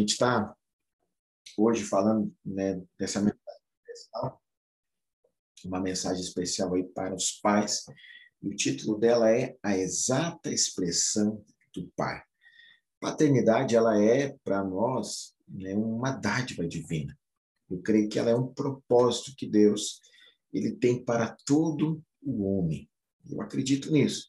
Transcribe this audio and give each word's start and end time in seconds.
Gente 0.00 0.12
está 0.12 0.56
hoje 1.58 1.84
falando 1.84 2.34
né, 2.42 2.82
dessa 2.98 3.20
mensagem 3.20 3.60
especial, 3.84 4.42
uma 5.66 5.78
mensagem 5.78 6.22
especial 6.22 6.74
aí 6.74 6.84
para 6.84 7.14
os 7.14 7.32
pais. 7.32 7.84
E 8.42 8.48
o 8.48 8.56
título 8.56 8.98
dela 8.98 9.30
é 9.30 9.58
A 9.62 9.76
Exata 9.76 10.50
Expressão 10.50 11.44
do 11.74 11.86
Pai. 11.94 12.22
Paternidade, 12.98 13.76
ela 13.76 14.02
é, 14.02 14.34
para 14.42 14.64
nós, 14.64 15.34
né, 15.46 15.74
uma 15.74 16.12
dádiva 16.12 16.66
divina. 16.66 17.14
Eu 17.68 17.82
creio 17.82 18.08
que 18.08 18.18
ela 18.18 18.30
é 18.30 18.34
um 18.34 18.54
propósito 18.54 19.36
que 19.36 19.46
Deus 19.46 20.00
ele 20.50 20.76
tem 20.76 21.04
para 21.04 21.36
todo 21.44 22.02
o 22.22 22.42
homem. 22.42 22.88
Eu 23.30 23.42
acredito 23.42 23.92
nisso. 23.92 24.26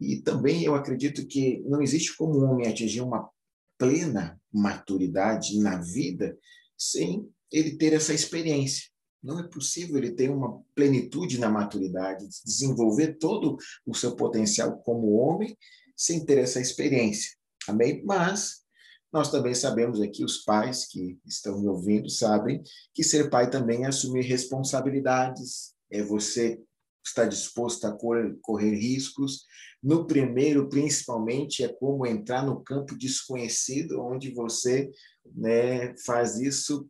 E 0.00 0.22
também 0.22 0.64
eu 0.64 0.74
acredito 0.74 1.26
que 1.26 1.60
não 1.66 1.82
existe 1.82 2.16
como 2.16 2.40
um 2.40 2.50
homem 2.50 2.66
atingir 2.66 3.02
uma 3.02 3.30
plena 3.78 4.40
maturidade 4.52 5.58
na 5.60 5.76
vida 5.78 6.36
sem 6.76 7.28
ele 7.52 7.76
ter 7.76 7.92
essa 7.92 8.12
experiência. 8.12 8.84
Não 9.22 9.40
é 9.40 9.48
possível 9.48 9.98
ele 9.98 10.12
ter 10.12 10.30
uma 10.30 10.62
plenitude 10.74 11.38
na 11.38 11.48
maturidade, 11.48 12.28
desenvolver 12.44 13.18
todo 13.18 13.56
o 13.84 13.94
seu 13.94 14.14
potencial 14.14 14.78
como 14.78 15.14
homem 15.14 15.56
sem 15.96 16.24
ter 16.24 16.38
essa 16.38 16.60
experiência. 16.60 17.36
Amém? 17.66 18.04
Mas 18.04 18.64
nós 19.12 19.30
também 19.30 19.54
sabemos 19.54 20.00
aqui, 20.00 20.24
os 20.24 20.38
pais 20.44 20.86
que 20.86 21.18
estão 21.24 21.60
me 21.60 21.68
ouvindo 21.68 22.10
sabem 22.10 22.62
que 22.92 23.02
ser 23.02 23.30
pai 23.30 23.48
também 23.48 23.84
é 23.84 23.88
assumir 23.88 24.22
responsabilidades, 24.22 25.74
é 25.90 26.02
você 26.02 26.60
estar 27.08 27.26
disposto 27.26 27.86
a 27.86 27.92
correr, 27.92 28.36
correr 28.40 28.74
riscos. 28.74 29.44
No 29.82 30.06
primeiro, 30.06 30.68
principalmente, 30.68 31.62
é 31.62 31.68
como 31.68 32.06
entrar 32.06 32.44
no 32.44 32.62
campo 32.62 32.96
desconhecido, 32.96 34.02
onde 34.02 34.32
você 34.32 34.90
né, 35.34 35.96
faz 35.98 36.38
isso 36.38 36.88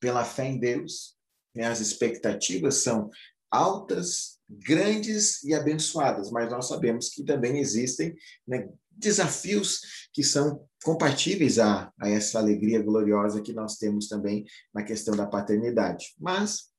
pela 0.00 0.24
fé 0.24 0.46
em 0.46 0.58
Deus. 0.58 1.16
Né? 1.54 1.64
As 1.64 1.80
expectativas 1.80 2.76
são 2.76 3.10
altas, 3.50 4.38
grandes 4.48 5.42
e 5.44 5.54
abençoadas, 5.54 6.30
mas 6.30 6.50
nós 6.50 6.66
sabemos 6.66 7.08
que 7.08 7.24
também 7.24 7.58
existem 7.58 8.14
né, 8.46 8.68
desafios 8.90 10.08
que 10.12 10.22
são 10.24 10.66
compatíveis 10.82 11.58
a, 11.58 11.92
a 12.00 12.08
essa 12.08 12.38
alegria 12.38 12.82
gloriosa 12.82 13.42
que 13.42 13.52
nós 13.52 13.76
temos 13.76 14.08
também 14.08 14.44
na 14.74 14.82
questão 14.82 15.16
da 15.16 15.26
paternidade. 15.26 16.14
Mas 16.18 16.69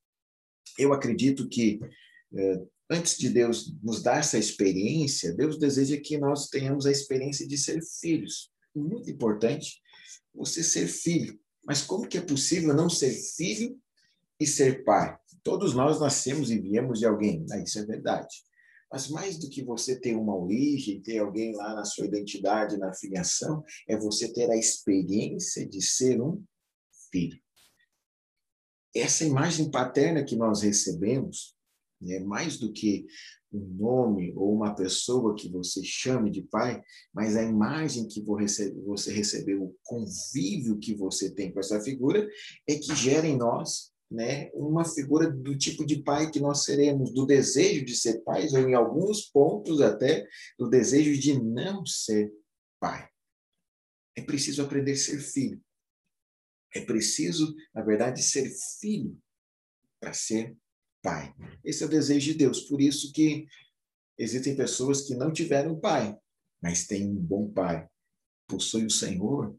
eu 0.82 0.94
acredito 0.94 1.48
que 1.48 1.80
eh, 2.36 2.62
antes 2.90 3.18
de 3.18 3.30
Deus 3.30 3.74
nos 3.82 4.02
dar 4.02 4.20
essa 4.20 4.38
experiência, 4.38 5.34
Deus 5.34 5.58
deseja 5.58 5.98
que 5.98 6.18
nós 6.18 6.50
tenhamos 6.50 6.86
a 6.86 6.92
experiência 6.92 7.48
de 7.48 7.58
ser 7.58 7.82
filhos. 8.00 8.52
Muito 8.76 9.10
importante 9.10 9.82
você 10.34 10.64
ser 10.64 10.88
filho. 10.88 11.40
Mas 11.66 11.82
como 11.82 12.08
que 12.08 12.18
é 12.18 12.22
possível 12.22 12.74
não 12.74 12.90
ser 12.90 13.12
filho 13.12 13.80
e 14.40 14.48
ser 14.48 14.84
pai? 14.84 15.18
Todos 15.44 15.74
nós 15.74 16.00
nascemos 16.00 16.52
e 16.52 16.60
viemos 16.60 17.00
de 17.00 17.06
alguém, 17.06 17.46
ah, 17.52 17.60
isso 17.60 17.80
é 17.80 17.86
verdade. 17.86 18.36
Mas 18.92 19.08
mais 19.08 19.38
do 19.38 19.50
que 19.50 19.64
você 19.64 19.98
ter 19.98 20.16
uma 20.16 20.36
origem, 20.36 21.02
ter 21.02 21.20
alguém 21.20 21.56
lá 21.56 21.74
na 21.74 21.86
sua 21.86 22.06
identidade, 22.06 22.78
na 22.78 22.94
filiação, 22.94 23.64
é 23.88 23.96
você 23.96 24.32
ter 24.34 24.52
a 24.52 24.58
experiência 24.58 25.68
de 25.68 25.82
ser 25.82 26.22
um 26.22 26.44
filho. 27.10 27.40
Essa 28.96 29.26
imagem 29.26 29.72
paterna 29.72 30.24
que 30.24 30.36
nós 30.36 30.62
recebemos, 30.62 31.56
é 32.04 32.20
mais 32.20 32.58
do 32.58 32.72
que 32.72 33.06
um 33.54 33.60
nome 33.60 34.34
ou 34.36 34.54
uma 34.54 34.74
pessoa 34.74 35.36
que 35.36 35.50
você 35.50 35.84
chame 35.84 36.32
de 36.32 36.42
pai, 36.44 36.82
mas 37.14 37.36
a 37.36 37.44
imagem 37.44 38.08
que 38.08 38.22
você 38.22 38.74
recebeu, 39.12 39.64
o 39.64 39.76
convívio 39.84 40.80
que 40.80 40.96
você 40.96 41.30
tem 41.30 41.52
com 41.52 41.60
essa 41.60 41.80
figura, 41.82 42.28
é 42.68 42.76
que 42.76 42.96
gera 42.96 43.28
em 43.28 43.38
nós 43.38 43.92
né, 44.10 44.50
uma 44.54 44.84
figura 44.84 45.32
do 45.32 45.58
tipo 45.58 45.86
de 45.86 46.04
pai 46.04 46.30
que 46.30 46.40
nós 46.40 46.66
seremos, 46.66 47.14
do 47.14 47.26
desejo 47.26 47.86
de 47.86 47.96
ser 47.96 48.22
pais, 48.24 48.54
ou 48.54 48.60
em 48.60 48.74
alguns 48.74 49.22
pontos 49.22 49.82
até 49.82 50.28
do 50.60 50.70
desejo 50.70 51.18
de 51.20 51.42
não 51.42 51.86
ser 51.86 52.32
pai. 52.80 53.08
É 54.18 54.22
preciso 54.22 54.62
aprender 54.62 54.92
a 54.94 54.98
ser 54.98 55.20
filho. 55.20 55.62
É 56.74 56.82
preciso, 56.82 57.56
na 57.74 57.82
verdade, 57.82 58.22
ser 58.24 58.50
filho 58.80 59.18
para 60.00 60.14
ser 60.14 60.56
pai. 61.02 61.34
Esse 61.64 61.84
é 61.84 61.86
o 61.86 61.90
desejo 61.90 62.32
de 62.32 62.38
Deus. 62.38 62.62
Por 62.62 62.82
isso 62.82 63.12
que 63.12 63.46
existem 64.18 64.56
pessoas 64.56 65.02
que 65.02 65.16
não 65.16 65.32
tiveram 65.32 65.80
pai, 65.80 66.16
mas 66.62 66.86
têm 66.86 67.10
um 67.10 67.16
bom 67.16 67.52
pai. 67.52 67.88
Possui 68.48 68.86
o 68.86 68.90
Senhor, 68.90 69.56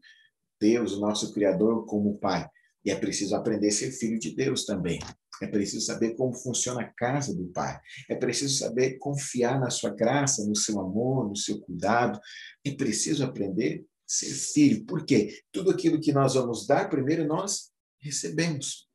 Deus, 0.59 0.93
o 0.93 0.99
nosso 0.99 1.33
Criador, 1.33 1.85
como 1.85 2.17
pai. 2.17 2.49
E 2.85 2.91
é 2.91 2.95
preciso 2.95 3.35
aprender 3.35 3.69
a 3.69 3.71
ser 3.71 3.91
filho 3.91 4.19
de 4.19 4.35
Deus 4.35 4.65
também. 4.65 4.99
É 5.41 5.47
preciso 5.47 5.85
saber 5.85 6.15
como 6.15 6.33
funciona 6.33 6.81
a 6.81 6.93
casa 6.93 7.35
do 7.35 7.45
Pai. 7.47 7.79
É 8.09 8.15
preciso 8.15 8.57
saber 8.57 8.97
confiar 8.97 9.59
na 9.59 9.69
sua 9.69 9.89
graça, 9.89 10.45
no 10.45 10.55
seu 10.55 10.79
amor, 10.79 11.27
no 11.27 11.35
seu 11.35 11.59
cuidado. 11.59 12.19
É 12.65 12.71
preciso 12.71 13.23
aprender 13.23 13.85
ser 14.13 14.31
filho. 14.33 14.85
Por 14.85 15.05
quê? 15.05 15.41
Tudo 15.51 15.71
aquilo 15.71 15.99
que 15.99 16.13
nós 16.13 16.35
vamos 16.35 16.67
dar, 16.67 16.89
primeiro 16.89 17.25
nós 17.25 17.71
recebemos. 17.99 18.87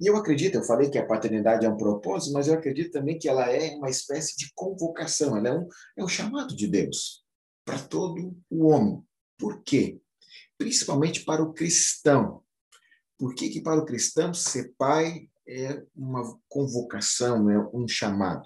E 0.00 0.06
eu 0.06 0.16
acredito, 0.16 0.56
eu 0.56 0.64
falei 0.64 0.90
que 0.90 0.98
a 0.98 1.06
paternidade 1.06 1.66
é 1.66 1.68
um 1.68 1.76
propósito, 1.76 2.32
mas 2.32 2.48
eu 2.48 2.54
acredito 2.54 2.90
também 2.90 3.18
que 3.18 3.28
ela 3.28 3.50
é 3.50 3.76
uma 3.76 3.90
espécie 3.90 4.36
de 4.36 4.50
convocação, 4.54 5.36
ela 5.36 5.48
é 5.48 5.52
um, 5.52 5.68
é 5.98 6.04
um 6.04 6.08
chamado 6.08 6.56
de 6.56 6.66
Deus 6.66 7.24
para 7.64 7.78
todo 7.78 8.36
o 8.50 8.66
homem. 8.66 9.02
Por 9.38 9.62
quê? 9.62 10.00
Principalmente 10.56 11.24
para 11.24 11.42
o 11.42 11.52
cristão. 11.52 12.42
Por 13.18 13.34
que, 13.34 13.50
que 13.50 13.60
para 13.60 13.80
o 13.80 13.84
cristão 13.84 14.32
ser 14.34 14.74
pai 14.76 15.28
é 15.46 15.82
uma 15.94 16.38
convocação, 16.48 17.50
é 17.50 17.58
um 17.72 17.86
chamado? 17.86 18.44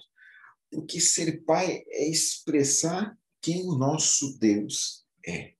Porque 0.71 1.01
ser 1.01 1.45
pai 1.45 1.83
é 1.89 2.11
expressar 2.11 3.17
quem 3.41 3.67
o 3.67 3.77
nosso 3.77 4.39
Deus 4.39 5.07
é. 5.27 5.58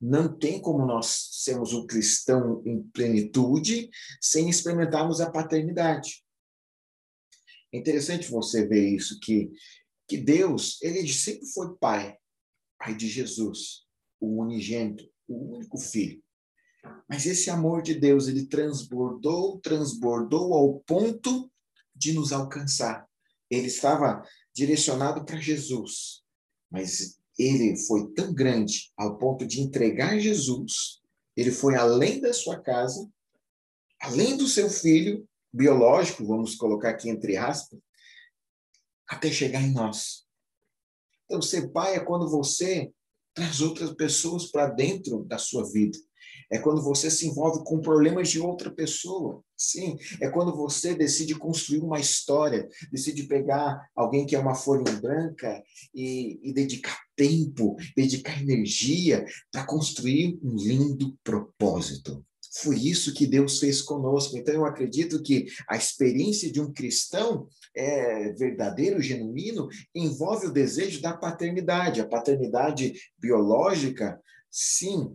Não 0.00 0.36
tem 0.36 0.60
como 0.60 0.86
nós 0.86 1.28
sermos 1.32 1.72
um 1.72 1.86
cristão 1.86 2.62
em 2.64 2.82
plenitude 2.82 3.90
sem 4.20 4.48
experimentarmos 4.48 5.20
a 5.20 5.30
paternidade. 5.30 6.24
É 7.72 7.78
interessante 7.78 8.30
você 8.30 8.66
ver 8.66 8.88
isso, 8.94 9.18
que, 9.20 9.50
que 10.06 10.16
Deus, 10.16 10.80
ele 10.82 11.06
sempre 11.12 11.46
foi 11.48 11.76
pai, 11.76 12.16
pai 12.78 12.94
de 12.94 13.08
Jesus, 13.08 13.86
o 14.20 14.40
unigênito, 14.40 15.04
o 15.26 15.56
único 15.56 15.78
filho. 15.78 16.22
Mas 17.08 17.26
esse 17.26 17.50
amor 17.50 17.82
de 17.82 17.94
Deus, 17.94 18.28
ele 18.28 18.46
transbordou, 18.46 19.58
transbordou 19.60 20.54
ao 20.54 20.80
ponto 20.80 21.50
de 21.94 22.12
nos 22.12 22.32
alcançar. 22.32 23.06
Ele 23.50 23.66
estava 23.66 24.22
direcionado 24.54 25.24
para 25.24 25.40
Jesus, 25.40 26.22
mas 26.70 27.17
ele 27.38 27.76
foi 27.76 28.10
tão 28.12 28.34
grande 28.34 28.92
ao 28.96 29.16
ponto 29.16 29.46
de 29.46 29.60
entregar 29.60 30.18
Jesus. 30.18 31.00
Ele 31.36 31.52
foi 31.52 31.76
além 31.76 32.20
da 32.20 32.32
sua 32.32 32.60
casa, 32.60 33.08
além 34.00 34.36
do 34.36 34.48
seu 34.48 34.68
filho 34.68 35.26
biológico, 35.52 36.26
vamos 36.26 36.56
colocar 36.56 36.90
aqui 36.90 37.08
entre 37.08 37.36
aspas, 37.36 37.78
até 39.08 39.30
chegar 39.30 39.62
em 39.62 39.72
nós. 39.72 40.26
Então, 41.24 41.40
ser 41.40 41.70
pai 41.70 41.94
é 41.94 42.00
quando 42.00 42.28
você 42.28 42.90
traz 43.34 43.60
outras 43.60 43.92
pessoas 43.94 44.50
para 44.50 44.66
dentro 44.66 45.24
da 45.24 45.38
sua 45.38 45.64
vida. 45.70 45.96
É 46.50 46.58
quando 46.58 46.82
você 46.82 47.10
se 47.10 47.26
envolve 47.26 47.62
com 47.64 47.80
problemas 47.80 48.30
de 48.30 48.40
outra 48.40 48.70
pessoa. 48.70 49.42
Sim, 49.56 49.96
é 50.20 50.30
quando 50.30 50.56
você 50.56 50.94
decide 50.94 51.34
construir 51.34 51.80
uma 51.80 52.00
história, 52.00 52.68
decide 52.90 53.24
pegar 53.24 53.88
alguém 53.94 54.26
que 54.26 54.34
é 54.34 54.38
uma 54.38 54.54
folha 54.54 54.90
branca 54.96 55.62
e, 55.94 56.40
e 56.42 56.52
dedicar 56.52 57.07
tempo, 57.18 57.76
dedicar 57.96 58.40
energia 58.40 59.26
para 59.50 59.66
construir 59.66 60.38
um 60.40 60.54
lindo 60.54 61.18
propósito. 61.24 62.24
Foi 62.62 62.78
isso 62.78 63.12
que 63.12 63.26
Deus 63.26 63.58
fez 63.58 63.82
conosco. 63.82 64.38
Então, 64.38 64.54
eu 64.54 64.64
acredito 64.64 65.22
que 65.22 65.46
a 65.68 65.76
experiência 65.76 66.50
de 66.50 66.60
um 66.60 66.72
cristão 66.72 67.48
é 67.76 68.32
verdadeiro, 68.32 69.02
genuíno, 69.02 69.68
envolve 69.94 70.46
o 70.46 70.52
desejo 70.52 71.02
da 71.02 71.14
paternidade. 71.14 72.00
A 72.00 72.08
paternidade 72.08 72.94
biológica, 73.18 74.18
sim, 74.50 75.14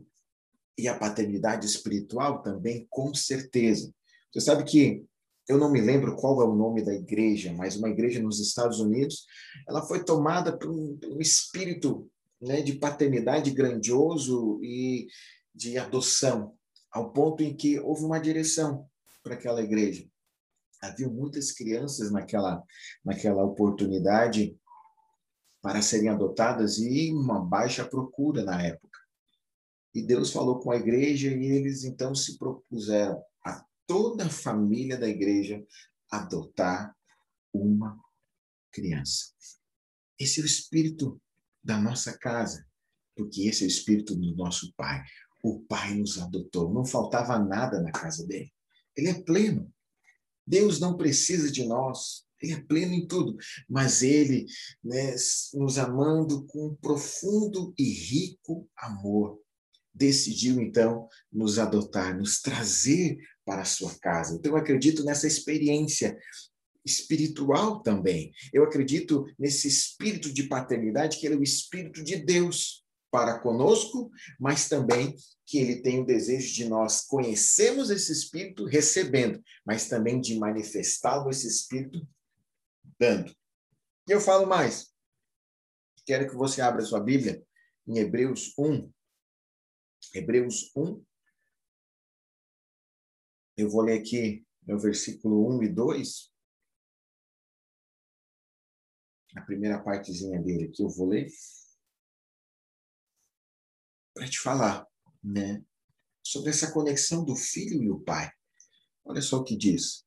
e 0.77 0.87
a 0.87 0.97
paternidade 0.97 1.65
espiritual 1.65 2.41
também, 2.43 2.85
com 2.89 3.13
certeza. 3.13 3.91
Você 4.31 4.41
sabe 4.41 4.63
que 4.63 5.03
eu 5.47 5.57
não 5.57 5.71
me 5.71 5.81
lembro 5.81 6.15
qual 6.15 6.41
é 6.41 6.45
o 6.45 6.55
nome 6.55 6.83
da 6.83 6.93
igreja, 6.93 7.53
mas 7.53 7.75
uma 7.75 7.89
igreja 7.89 8.21
nos 8.21 8.39
Estados 8.39 8.79
Unidos, 8.79 9.25
ela 9.67 9.85
foi 9.85 10.03
tomada 10.03 10.57
por 10.57 10.69
um, 10.69 10.97
por 10.97 11.11
um 11.11 11.19
espírito 11.19 12.09
né, 12.41 12.61
de 12.61 12.73
paternidade 12.73 13.51
grandioso 13.51 14.59
e 14.63 15.07
de 15.53 15.77
adoção, 15.77 16.55
ao 16.91 17.11
ponto 17.11 17.43
em 17.43 17.55
que 17.55 17.79
houve 17.79 18.05
uma 18.05 18.19
direção 18.19 18.87
para 19.21 19.35
aquela 19.35 19.61
igreja. 19.61 20.07
Havia 20.81 21.09
muitas 21.09 21.51
crianças 21.51 22.11
naquela, 22.11 22.61
naquela 23.03 23.43
oportunidade 23.43 24.57
para 25.61 25.81
serem 25.81 26.09
adotadas 26.09 26.77
e 26.77 27.11
uma 27.13 27.39
baixa 27.39 27.85
procura 27.85 28.43
na 28.43 28.61
época. 28.61 28.99
E 29.95 30.01
Deus 30.01 30.31
falou 30.31 30.59
com 30.59 30.71
a 30.71 30.75
igreja 30.75 31.29
e 31.29 31.45
eles 31.45 31.83
então 31.83 32.13
se 32.15 32.37
propuseram 32.37 33.21
toda 33.87 34.25
a 34.25 34.29
família 34.29 34.97
da 34.97 35.07
igreja 35.07 35.65
adotar 36.09 36.95
uma 37.53 37.99
criança. 38.71 39.33
Esse 40.19 40.39
é 40.39 40.43
o 40.43 40.45
espírito 40.45 41.21
da 41.63 41.79
nossa 41.79 42.17
casa, 42.17 42.65
porque 43.15 43.47
esse 43.47 43.63
é 43.63 43.67
o 43.67 43.69
espírito 43.69 44.15
do 44.15 44.35
nosso 44.35 44.73
Pai. 44.75 45.03
O 45.43 45.59
Pai 45.61 45.93
nos 45.95 46.17
adotou, 46.19 46.73
não 46.73 46.85
faltava 46.85 47.37
nada 47.39 47.81
na 47.81 47.91
casa 47.91 48.25
dele. 48.25 48.51
Ele 48.95 49.09
é 49.09 49.21
pleno. 49.21 49.73
Deus 50.45 50.79
não 50.79 50.97
precisa 50.97 51.51
de 51.51 51.65
nós, 51.65 52.25
ele 52.41 52.53
é 52.53 52.61
pleno 52.61 52.93
em 52.93 53.07
tudo, 53.07 53.37
mas 53.69 54.01
ele, 54.01 54.45
né, 54.83 55.15
nos 55.53 55.77
amando 55.77 56.45
com 56.45 56.75
profundo 56.75 57.73
e 57.77 57.83
rico 57.83 58.69
amor, 58.75 59.39
decidiu 59.93 60.59
então 60.59 61.07
nos 61.31 61.57
adotar, 61.57 62.17
nos 62.17 62.41
trazer 62.41 63.17
para 63.45 63.61
a 63.61 63.65
sua 63.65 63.93
casa. 63.99 64.35
Então 64.35 64.51
eu 64.51 64.57
acredito 64.57 65.03
nessa 65.03 65.27
experiência 65.27 66.17
espiritual 66.85 67.81
também. 67.81 68.33
Eu 68.51 68.63
acredito 68.63 69.25
nesse 69.39 69.67
espírito 69.67 70.33
de 70.33 70.43
paternidade 70.43 71.17
que 71.17 71.25
ele 71.25 71.35
é 71.35 71.37
o 71.37 71.43
espírito 71.43 72.03
de 72.03 72.17
Deus 72.17 72.83
para 73.09 73.39
conosco, 73.39 74.11
mas 74.39 74.67
também 74.67 75.15
que 75.45 75.59
ele 75.59 75.81
tem 75.81 76.01
o 76.01 76.05
desejo 76.05 76.53
de 76.53 76.67
nós 76.67 77.01
conhecermos 77.01 77.89
esse 77.91 78.11
espírito 78.11 78.65
recebendo, 78.65 79.41
mas 79.63 79.87
também 79.87 80.19
de 80.19 80.37
manifestá-lo 80.37 81.29
esse 81.29 81.47
espírito 81.47 82.05
dando. 82.99 83.31
E 84.09 84.11
eu 84.11 84.19
falo 84.19 84.47
mais. 84.47 84.91
Quero 86.05 86.27
que 86.27 86.35
você 86.35 86.59
abra 86.59 86.81
sua 86.81 86.99
Bíblia 86.99 87.41
em 87.87 87.99
Hebreus 87.99 88.53
1. 88.57 88.91
Hebreus 90.15 90.71
1. 90.75 91.03
Eu 93.55 93.69
vou 93.69 93.81
ler 93.81 93.99
aqui 93.99 94.45
no 94.65 94.79
versículo 94.79 95.47
1 95.57 95.63
e 95.63 95.69
2. 95.69 96.31
A 99.35 99.41
primeira 99.41 99.81
partezinha 99.81 100.41
dele 100.41 100.65
aqui 100.65 100.81
eu 100.81 100.89
vou 100.89 101.07
ler 101.07 101.27
para 104.13 104.29
te 104.29 104.39
falar, 104.39 104.87
né, 105.23 105.63
sobre 106.23 106.51
essa 106.51 106.71
conexão 106.71 107.25
do 107.25 107.35
filho 107.35 107.81
e 107.81 107.89
o 107.89 107.99
pai. 107.99 108.31
Olha 109.03 109.21
só 109.21 109.37
o 109.37 109.43
que 109.43 109.57
diz. 109.57 110.05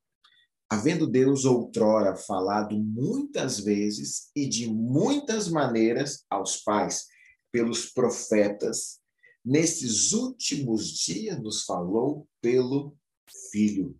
Havendo 0.68 1.06
Deus 1.06 1.44
outrora 1.44 2.16
falado 2.16 2.78
muitas 2.78 3.60
vezes 3.60 4.30
e 4.34 4.48
de 4.48 4.68
muitas 4.68 5.48
maneiras 5.48 6.24
aos 6.30 6.56
pais 6.58 7.06
pelos 7.52 7.86
profetas, 7.92 9.00
nesses 9.44 10.12
últimos 10.12 10.88
dias 10.88 11.40
nos 11.40 11.64
falou 11.64 12.28
pelo 12.40 12.96
Filho. 13.50 13.98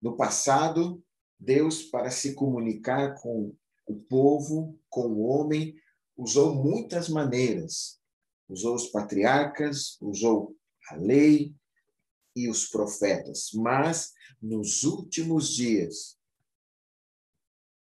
No 0.00 0.16
passado, 0.16 1.02
Deus, 1.38 1.82
para 1.82 2.10
se 2.10 2.34
comunicar 2.34 3.20
com 3.20 3.54
o 3.86 3.96
povo, 4.04 4.78
com 4.88 5.06
o 5.08 5.20
homem, 5.20 5.74
usou 6.16 6.54
muitas 6.54 7.08
maneiras, 7.08 8.00
usou 8.48 8.74
os 8.74 8.88
patriarcas, 8.88 10.00
usou 10.00 10.56
a 10.90 10.96
lei 10.96 11.54
e 12.36 12.48
os 12.48 12.66
profetas, 12.66 13.50
mas 13.54 14.12
nos 14.40 14.84
últimos 14.84 15.54
dias 15.54 16.18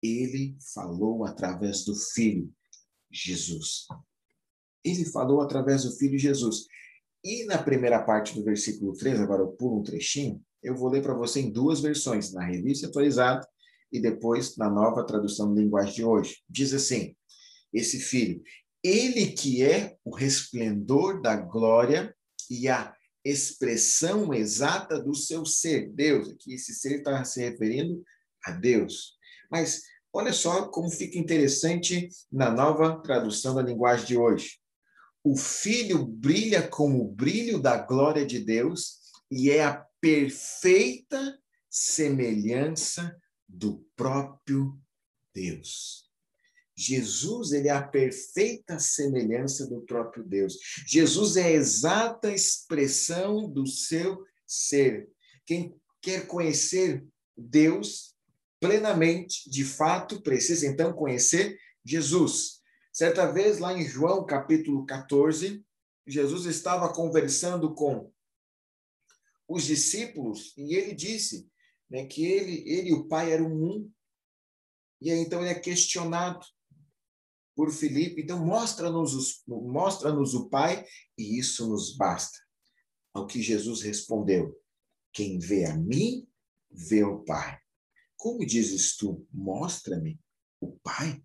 ele 0.01 0.56
falou 0.74 1.25
através 1.25 1.84
do 1.84 1.96
filho 1.96 2.54
Jesus. 3.10 3.88
Ele 4.84 5.06
falou 5.06 5.42
através 5.42 5.84
do 5.84 5.92
filho 5.92 6.18
Jesus. 6.18 6.68
E 7.25 7.44
na 7.45 7.57
primeira 7.57 8.04
parte 8.04 8.36
do 8.36 8.44
versículo 8.44 8.94
3, 8.94 9.19
agora 9.19 9.42
eu 9.42 9.48
pulo 9.48 9.80
um 9.80 9.83
trechinho, 9.83 10.39
eu 10.62 10.75
vou 10.75 10.89
ler 10.89 11.01
para 11.01 11.16
você 11.16 11.39
em 11.39 11.51
duas 11.51 11.80
versões, 11.80 12.31
na 12.31 12.45
revista 12.45 12.86
atualizada 12.86 13.48
e 13.92 14.00
depois 14.00 14.56
na 14.57 14.69
nova 14.69 15.04
tradução 15.04 15.51
de 15.51 15.63
linguagem 15.63 15.95
de 15.95 16.04
hoje. 16.04 16.44
Diz 16.48 16.72
assim: 16.72 17.16
Esse 17.74 18.00
filho, 18.00 18.44
ele 18.83 19.31
que 19.31 19.63
é 19.63 19.98
o 20.06 20.13
resplendor 20.13 21.19
da 21.19 21.36
glória 21.36 22.16
e 22.48 22.68
a 22.69 22.94
expressão 23.24 24.31
exata 24.31 25.01
do 25.01 25.16
seu 25.16 25.48
ser, 25.48 25.89
Deus. 25.89 26.30
Aqui 26.30 26.54
esse 26.54 26.75
ser 26.75 26.98
está 26.98 27.25
se 27.25 27.42
referindo 27.42 28.04
a 28.45 28.51
Deus. 28.51 29.16
Mas 29.50 29.81
olha 30.13 30.31
só 30.31 30.68
como 30.68 30.92
fica 30.92 31.18
interessante 31.18 32.07
na 32.31 32.51
nova 32.51 33.01
tradução 33.01 33.56
da 33.56 33.63
linguagem 33.63 34.06
de 34.06 34.16
hoje. 34.16 34.60
O 35.25 35.36
filho 35.36 36.06
brilha 36.06 36.62
como 36.68 37.04
o 37.04 37.12
brilho 37.12 37.60
da 37.60 37.77
glória 37.77 38.24
de 38.24 38.38
Deus 38.38 39.00
e 39.31 39.50
é 39.50 39.63
a 39.63 39.83
perfeita 40.00 41.39
semelhança 41.68 43.19
do 43.50 43.83
próprio 43.95 44.80
Deus. 45.33 46.12
Jesus, 46.77 47.54
ele 47.54 47.69
é 47.69 47.72
a 47.72 47.81
perfeita 47.81 48.77
semelhança 48.77 49.66
do 49.66 49.81
próprio 49.81 50.24
Deus. 50.24 50.60
Jesus 50.86 51.38
é 51.38 51.45
a 51.45 51.51
exata 51.54 52.31
expressão 52.31 53.50
do 53.50 53.66
seu 53.66 54.24
ser. 54.45 55.10
Quem 55.44 55.75
quer 56.04 56.27
conhecer 56.27 57.04
Deus 57.36 58.13
plenamente, 58.60 59.50
de 59.50 59.63
fato, 59.63 60.22
precisa 60.22 60.68
então 60.68 60.94
conhecer 60.94 61.57
Jesus. 61.83 62.63
Certa 62.96 63.30
vez, 63.30 63.60
lá 63.60 63.78
em 63.78 63.86
João 63.86 64.26
capítulo 64.26 64.86
14, 64.86 65.62
Jesus 66.08 66.46
estava 66.46 66.94
conversando 66.94 67.75
com 67.75 68.10
os 69.46 69.66
discípulos 69.66 70.54
e 70.56 70.75
ele 70.75 70.96
disse 70.96 71.46
né, 71.90 72.06
que 72.06 72.25
ele, 72.25 72.64
ele 72.66 72.92
e 72.92 72.94
o 72.94 73.06
Pai 73.06 73.34
eram 73.34 73.48
um. 73.48 73.92
E 75.02 75.12
aí, 75.12 75.20
então 75.20 75.42
ele 75.42 75.50
é 75.50 75.60
questionado 75.60 76.40
por 77.54 77.70
Filipe. 77.70 78.22
Então, 78.22 78.46
mostra-nos 78.46 79.44
mostra 79.46 80.14
o 80.14 80.50
Pai 80.50 80.86
e 81.18 81.38
isso 81.38 81.68
nos 81.68 81.98
basta. 81.98 82.40
Ao 83.14 83.28
que 83.28 83.42
Jesus 83.42 83.82
respondeu: 83.82 84.58
Quem 85.12 85.38
vê 85.38 85.66
a 85.66 85.75
mim, 85.75 86.25
vê 86.72 87.04
o 87.04 87.25
Pai. 87.25 87.60
Como 88.16 88.46
dizes 88.46 88.96
tu, 88.96 89.28
mostra-me 89.34 90.18
o 90.62 90.80
Pai? 90.80 91.22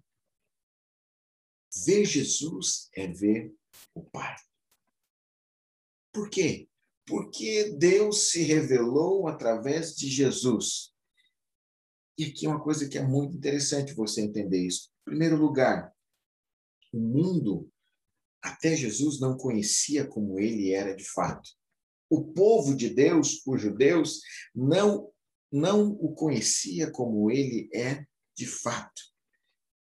Ver 1.84 2.04
Jesus 2.04 2.88
é 2.94 3.06
ver 3.06 3.54
o 3.94 4.02
Pai. 4.02 4.36
Por 6.12 6.28
quê? 6.28 6.68
Porque 7.06 7.74
Deus 7.78 8.30
se 8.30 8.42
revelou 8.42 9.28
através 9.28 9.94
de 9.94 10.08
Jesus. 10.08 10.92
E 12.18 12.24
aqui 12.24 12.46
é 12.46 12.48
uma 12.48 12.62
coisa 12.62 12.88
que 12.88 12.98
é 12.98 13.02
muito 13.02 13.36
interessante 13.36 13.94
você 13.94 14.20
entender 14.20 14.66
isso. 14.66 14.90
Em 15.02 15.10
primeiro 15.10 15.36
lugar, 15.36 15.92
o 16.92 17.00
mundo, 17.00 17.70
até 18.42 18.76
Jesus, 18.76 19.20
não 19.20 19.36
conhecia 19.36 20.06
como 20.06 20.38
ele 20.38 20.72
era 20.72 20.94
de 20.94 21.04
fato. 21.04 21.48
O 22.08 22.32
povo 22.32 22.74
de 22.74 22.90
Deus, 22.90 23.40
os 23.46 23.62
judeus, 23.62 24.20
não, 24.54 25.10
não 25.50 25.92
o 25.92 26.12
conhecia 26.14 26.90
como 26.90 27.30
ele 27.30 27.70
é 27.72 28.04
de 28.36 28.46
fato. 28.46 29.09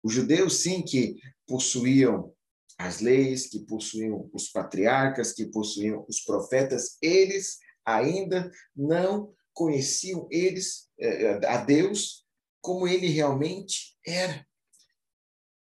Os 0.05 0.13
judeus, 0.13 0.59
sim, 0.59 0.83
que 0.83 1.17
possuíam 1.47 2.31
as 2.77 3.01
leis, 3.01 3.49
que 3.49 3.61
possuíam 3.61 4.29
os 4.35 4.51
patriarcas, 4.51 5.33
que 5.33 5.47
possuíam 5.47 6.05
os 6.07 6.21
profetas, 6.21 6.99
eles 7.01 7.59
ainda 7.87 8.51
não 8.77 9.33
conheciam 9.55 10.29
eles 10.31 10.91
eh, 10.99 11.41
a 11.47 11.59
Deus 11.65 12.27
como 12.61 12.87
ele 12.87 13.07
realmente 13.07 13.97
era. 14.07 14.47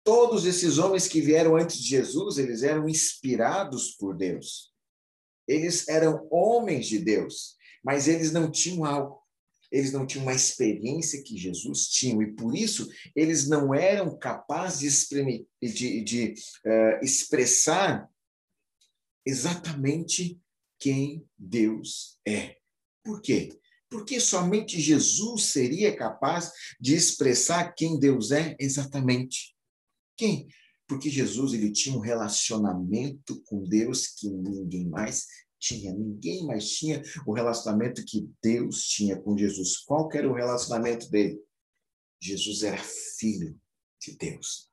Todos 0.02 0.44
esses 0.44 0.78
homens 0.78 1.06
que 1.06 1.20
vieram 1.20 1.56
antes 1.56 1.76
de 1.78 1.88
Jesus, 1.88 2.38
eles 2.38 2.64
eram 2.64 2.88
inspirados 2.88 3.92
por 3.92 4.16
Deus. 4.16 4.72
Eles 5.46 5.86
eram 5.88 6.26
homens 6.30 6.86
de 6.86 6.98
Deus, 6.98 7.56
mas 7.84 8.08
eles 8.08 8.32
não 8.32 8.50
tinham 8.50 8.84
algo. 8.84 9.21
Eles 9.72 9.90
não 9.90 10.06
tinham 10.06 10.24
uma 10.24 10.34
experiência 10.34 11.22
que 11.22 11.36
Jesus 11.36 11.88
tinha, 11.88 12.22
e 12.22 12.32
por 12.32 12.54
isso 12.54 12.88
eles 13.16 13.48
não 13.48 13.74
eram 13.74 14.16
capazes 14.18 15.08
de, 15.08 15.46
de, 15.60 16.04
de 16.04 16.34
uh, 16.66 17.02
expressar 17.02 18.06
exatamente 19.26 20.38
quem 20.78 21.24
Deus 21.38 22.18
é. 22.26 22.56
Por 23.02 23.22
quê? 23.22 23.58
Porque 23.88 24.20
somente 24.20 24.80
Jesus 24.80 25.44
seria 25.44 25.96
capaz 25.96 26.50
de 26.80 26.94
expressar 26.94 27.72
quem 27.74 27.98
Deus 27.98 28.30
é 28.30 28.56
exatamente. 28.58 29.54
Quem? 30.16 30.48
Porque 30.86 31.08
Jesus 31.08 31.52
ele 31.54 31.72
tinha 31.72 31.96
um 31.96 32.00
relacionamento 32.00 33.42
com 33.44 33.62
Deus 33.64 34.08
que 34.08 34.28
ninguém 34.28 34.88
mais 34.88 35.26
tinha. 35.62 35.94
Ninguém 35.94 36.44
mais 36.44 36.68
tinha 36.68 37.00
o 37.24 37.32
relacionamento 37.32 38.04
que 38.04 38.28
Deus 38.42 38.82
tinha 38.84 39.18
com 39.18 39.38
Jesus. 39.38 39.78
Qual 39.78 40.10
era 40.12 40.28
o 40.28 40.34
relacionamento 40.34 41.08
dele? 41.08 41.40
Jesus 42.20 42.64
era 42.64 42.82
filho 42.82 43.58
de 44.00 44.16
Deus. 44.16 44.68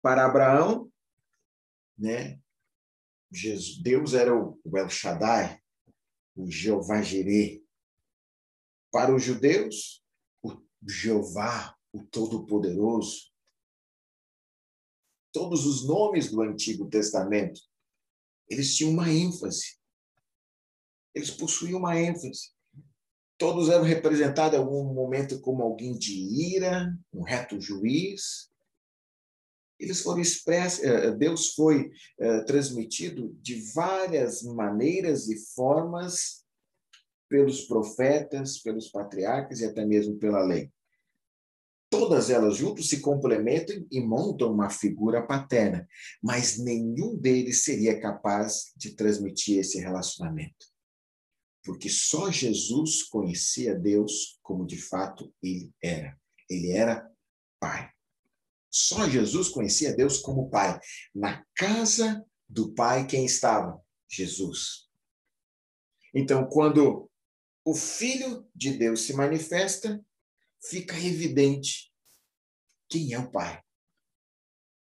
Para 0.00 0.24
Abraão, 0.24 0.90
né? 1.98 2.40
Jesus, 3.30 3.82
Deus 3.82 4.14
era 4.14 4.32
o 4.32 4.60
El 4.76 4.88
Shaddai, 4.88 5.60
o 6.36 6.48
Jeová 6.48 7.02
Jireh. 7.02 7.62
Para 8.92 9.14
os 9.14 9.24
judeus, 9.24 10.04
o 10.42 10.52
Jeová, 10.86 11.76
o 11.92 12.04
Todo-Poderoso. 12.04 13.32
Todos 15.32 15.66
os 15.66 15.86
nomes 15.86 16.30
do 16.30 16.40
Antigo 16.40 16.88
Testamento, 16.88 17.60
eles 18.48 18.74
tinham 18.74 18.92
uma 18.92 19.10
ênfase. 19.10 19.76
Eles 21.14 21.30
possuíam 21.30 21.78
uma 21.78 21.98
ênfase. 21.98 22.50
Todos 23.38 23.68
eram 23.68 23.84
representados 23.84 24.58
em 24.58 24.62
algum 24.62 24.92
momento 24.94 25.40
como 25.40 25.62
alguém 25.62 25.96
de 25.98 26.14
ira, 26.54 26.96
um 27.12 27.22
reto 27.22 27.60
juiz, 27.60 28.50
eles 29.78 30.00
foram 30.00 30.20
expressos, 30.20 30.82
eh, 30.82 31.10
Deus 31.12 31.54
foi 31.54 31.90
uh, 32.18 32.44
transmitido 32.46 33.36
de 33.42 33.60
várias 33.74 34.42
maneiras 34.42 35.28
e 35.28 35.36
formas 35.54 36.44
pelos 37.28 37.62
profetas, 37.62 38.58
pelos 38.58 38.88
patriarcas 38.88 39.60
e 39.60 39.66
até 39.66 39.84
mesmo 39.84 40.16
pela 40.16 40.42
lei. 40.42 40.72
Todas 41.88 42.30
elas 42.30 42.56
juntas 42.56 42.88
se 42.88 43.00
complementam 43.00 43.86
e 43.90 44.00
montam 44.00 44.52
uma 44.52 44.68
figura 44.68 45.24
paterna, 45.24 45.88
mas 46.22 46.58
nenhum 46.58 47.16
deles 47.16 47.62
seria 47.62 48.00
capaz 48.00 48.72
de 48.76 48.94
transmitir 48.94 49.60
esse 49.60 49.78
relacionamento. 49.78 50.66
Porque 51.64 51.88
só 51.88 52.30
Jesus 52.30 53.04
conhecia 53.04 53.74
Deus 53.74 54.38
como 54.42 54.66
de 54.66 54.76
fato 54.76 55.32
ele 55.42 55.72
era. 55.82 56.18
Ele 56.48 56.70
era 56.70 57.08
Pai. 57.58 57.90
Só 58.70 59.08
Jesus 59.08 59.48
conhecia 59.48 59.94
Deus 59.94 60.18
como 60.18 60.50
Pai. 60.50 60.78
Na 61.14 61.44
casa 61.54 62.24
do 62.48 62.72
Pai, 62.74 63.06
quem 63.06 63.24
estava? 63.24 63.80
Jesus. 64.08 64.88
Então, 66.14 66.46
quando 66.46 67.10
o 67.64 67.74
Filho 67.74 68.46
de 68.54 68.72
Deus 68.72 69.02
se 69.02 69.12
manifesta, 69.12 70.00
fica 70.62 70.96
evidente 70.98 71.92
quem 72.88 73.12
é 73.12 73.18
o 73.18 73.30
Pai. 73.30 73.62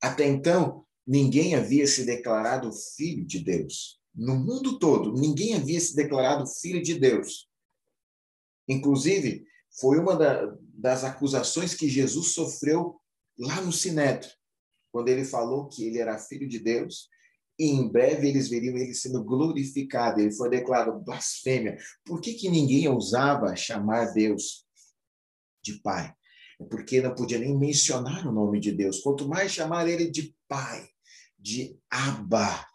Até 0.00 0.26
então, 0.26 0.86
ninguém 1.06 1.54
havia 1.54 1.86
se 1.86 2.04
declarado 2.04 2.72
filho 2.72 3.24
de 3.24 3.38
Deus. 3.38 4.00
No 4.14 4.36
mundo 4.36 4.78
todo, 4.78 5.12
ninguém 5.12 5.54
havia 5.54 5.80
se 5.80 5.94
declarado 5.94 6.46
filho 6.46 6.82
de 6.82 6.98
Deus. 6.98 7.48
Inclusive, 8.68 9.46
foi 9.80 9.98
uma 9.98 10.16
das 10.74 11.04
acusações 11.04 11.74
que 11.74 11.88
Jesus 11.88 12.32
sofreu 12.32 13.00
lá 13.38 13.60
no 13.60 13.72
Sinédrio, 13.72 14.30
quando 14.90 15.08
ele 15.08 15.24
falou 15.24 15.68
que 15.68 15.84
ele 15.84 15.98
era 15.98 16.18
filho 16.18 16.46
de 16.46 16.58
Deus, 16.58 17.08
e 17.58 17.66
em 17.66 17.88
breve 17.88 18.28
eles 18.28 18.48
veriam 18.48 18.76
ele 18.76 18.94
sendo 18.94 19.22
glorificado. 19.22 20.20
Ele 20.20 20.32
foi 20.32 20.50
declarado 20.50 21.00
blasfêmia. 21.00 21.76
Por 22.04 22.20
que, 22.20 22.34
que 22.34 22.50
ninguém 22.50 22.88
ousava 22.88 23.54
chamar 23.56 24.12
Deus 24.12 24.66
de 25.62 25.80
Pai? 25.80 26.12
É 26.60 26.64
porque 26.64 27.00
não 27.00 27.14
podia 27.14 27.38
nem 27.38 27.56
mencionar 27.56 28.26
o 28.26 28.32
nome 28.32 28.60
de 28.60 28.72
Deus, 28.72 29.00
quanto 29.00 29.28
mais 29.28 29.52
chamar 29.52 29.88
ele 29.88 30.10
de 30.10 30.34
Pai, 30.48 30.88
de 31.38 31.78
Abba, 31.90 32.66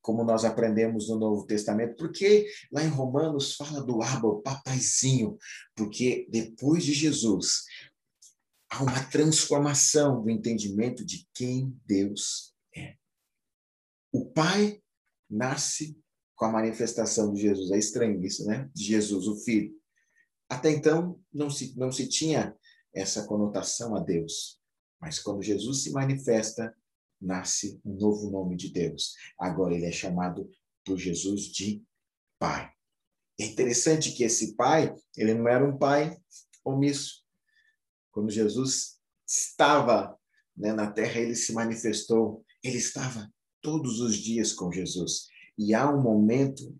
como 0.00 0.24
nós 0.24 0.44
aprendemos 0.44 1.08
no 1.08 1.18
Novo 1.18 1.46
Testamento, 1.46 1.96
porque 1.96 2.46
lá 2.72 2.82
em 2.84 2.88
Romanos 2.88 3.54
fala 3.54 3.80
do 3.80 4.02
Abba, 4.02 4.28
o 4.28 4.42
papaizinho, 4.42 5.38
porque 5.76 6.26
depois 6.28 6.84
de 6.84 6.92
Jesus, 6.92 7.64
há 8.68 8.82
uma 8.82 9.04
transformação 9.04 10.22
do 10.22 10.30
entendimento 10.30 11.04
de 11.04 11.28
quem 11.32 11.76
Deus 11.86 12.54
é. 12.76 12.96
O 14.12 14.26
Pai 14.26 14.82
nasce 15.30 15.96
com 16.34 16.46
a 16.46 16.52
manifestação 16.52 17.32
de 17.32 17.40
Jesus. 17.40 17.70
É 17.70 17.78
estranho 17.78 18.22
isso, 18.24 18.44
né? 18.44 18.68
De 18.74 18.84
Jesus, 18.84 19.26
o 19.26 19.36
Filho. 19.44 19.72
Até 20.52 20.70
então, 20.70 21.18
não 21.32 21.48
se, 21.48 21.74
não 21.78 21.90
se 21.90 22.06
tinha 22.06 22.54
essa 22.94 23.26
conotação 23.26 23.96
a 23.96 24.00
Deus. 24.00 24.60
Mas 25.00 25.18
quando 25.18 25.42
Jesus 25.42 25.82
se 25.82 25.90
manifesta, 25.92 26.76
nasce 27.18 27.80
um 27.82 27.94
novo 27.94 28.30
nome 28.30 28.54
de 28.54 28.70
Deus. 28.70 29.14
Agora 29.38 29.74
ele 29.74 29.86
é 29.86 29.90
chamado 29.90 30.46
por 30.84 30.98
Jesus 30.98 31.44
de 31.44 31.82
Pai. 32.38 32.70
É 33.40 33.46
interessante 33.46 34.12
que 34.12 34.24
esse 34.24 34.54
pai, 34.54 34.94
ele 35.16 35.32
não 35.32 35.48
era 35.48 35.64
um 35.64 35.78
pai 35.78 36.20
omisso. 36.62 37.24
Quando 38.10 38.30
Jesus 38.30 38.98
estava 39.26 40.14
né, 40.54 40.74
na 40.74 40.92
terra, 40.92 41.18
ele 41.18 41.34
se 41.34 41.54
manifestou. 41.54 42.44
Ele 42.62 42.76
estava 42.76 43.32
todos 43.62 44.00
os 44.00 44.16
dias 44.16 44.52
com 44.52 44.70
Jesus. 44.70 45.28
E 45.56 45.72
há 45.72 45.88
um 45.90 46.02
momento 46.02 46.78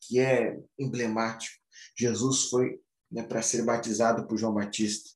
que 0.00 0.18
é 0.18 0.60
emblemático. 0.76 1.62
Jesus 1.96 2.48
foi 2.48 2.82
né, 3.12 3.22
para 3.22 3.42
ser 3.42 3.62
batizado 3.64 4.26
por 4.26 4.38
João 4.38 4.54
Batista. 4.54 5.10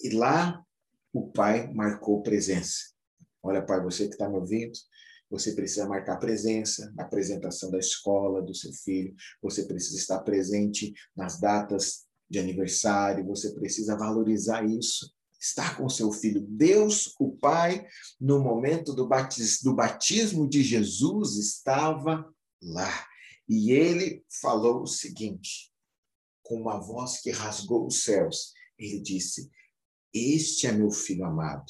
E 0.00 0.10
lá 0.10 0.64
o 1.12 1.30
Pai 1.30 1.72
marcou 1.72 2.22
presença. 2.22 2.94
Olha, 3.42 3.64
Pai, 3.64 3.82
você 3.82 4.06
que 4.06 4.14
está 4.14 4.28
me 4.28 4.36
ouvindo, 4.36 4.72
você 5.30 5.52
precisa 5.52 5.86
marcar 5.86 6.18
presença 6.18 6.92
na 6.94 7.04
apresentação 7.04 7.70
da 7.70 7.78
escola 7.78 8.40
do 8.40 8.54
seu 8.54 8.72
filho, 8.72 9.14
você 9.42 9.64
precisa 9.64 9.96
estar 9.96 10.20
presente 10.20 10.94
nas 11.16 11.40
datas 11.40 12.04
de 12.30 12.38
aniversário, 12.38 13.26
você 13.26 13.52
precisa 13.52 13.96
valorizar 13.96 14.64
isso. 14.64 15.12
Estar 15.40 15.76
com 15.76 15.90
seu 15.90 16.10
filho. 16.10 16.40
Deus, 16.48 17.14
o 17.20 17.32
Pai, 17.36 17.86
no 18.18 18.42
momento 18.42 18.94
do 18.94 19.06
batismo, 19.06 19.70
do 19.70 19.76
batismo 19.76 20.48
de 20.48 20.62
Jesus, 20.62 21.36
estava 21.36 22.26
lá. 22.62 23.06
E 23.46 23.70
ele 23.70 24.24
falou 24.40 24.82
o 24.82 24.86
seguinte, 24.86 25.70
com 26.44 26.60
uma 26.60 26.78
voz 26.78 27.20
que 27.20 27.32
rasgou 27.32 27.86
os 27.86 28.04
céus. 28.04 28.52
Ele 28.78 29.00
disse: 29.00 29.50
Este 30.12 30.68
é 30.68 30.72
meu 30.72 30.90
filho 30.90 31.24
amado, 31.24 31.66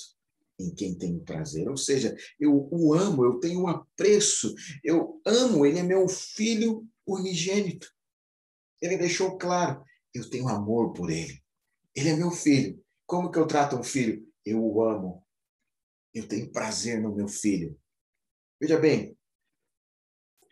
em 0.60 0.74
quem 0.74 0.94
tenho 0.94 1.24
prazer. 1.24 1.66
Ou 1.68 1.76
seja, 1.76 2.14
eu 2.38 2.68
o 2.70 2.92
amo, 2.92 3.24
eu 3.24 3.40
tenho 3.40 3.62
um 3.62 3.68
apreço, 3.68 4.54
eu 4.82 5.20
amo, 5.24 5.64
ele 5.64 5.78
é 5.78 5.82
meu 5.82 6.06
filho 6.08 6.86
unigênito. 7.06 7.88
Ele 8.82 8.98
deixou 8.98 9.38
claro: 9.38 9.82
eu 10.12 10.28
tenho 10.28 10.48
amor 10.48 10.92
por 10.92 11.10
ele. 11.10 11.42
Ele 11.94 12.10
é 12.10 12.16
meu 12.16 12.30
filho. 12.30 12.82
Como 13.06 13.30
que 13.30 13.38
eu 13.38 13.46
trato 13.46 13.76
um 13.76 13.82
filho? 13.82 14.26
Eu 14.44 14.62
o 14.62 14.82
amo. 14.82 15.24
Eu 16.12 16.28
tenho 16.28 16.50
prazer 16.52 17.00
no 17.00 17.14
meu 17.14 17.28
filho. 17.28 17.78
Veja 18.60 18.78
bem, 18.78 19.16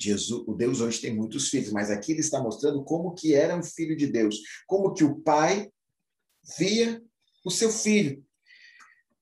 Jesus, 0.02 0.44
o 0.46 0.54
Deus 0.54 0.80
hoje 0.80 1.00
tem 1.00 1.14
muitos 1.14 1.48
filhos, 1.48 1.72
mas 1.72 1.90
aqui 1.90 2.12
ele 2.12 2.20
está 2.20 2.42
mostrando 2.42 2.82
como 2.84 3.14
que 3.14 3.34
era 3.34 3.56
um 3.56 3.62
filho 3.62 3.96
de 3.96 4.06
Deus, 4.06 4.38
como 4.66 4.92
que 4.92 5.04
o 5.04 5.20
pai 5.20 5.70
via 6.58 7.02
o 7.44 7.50
seu 7.50 7.70
filho. 7.70 8.24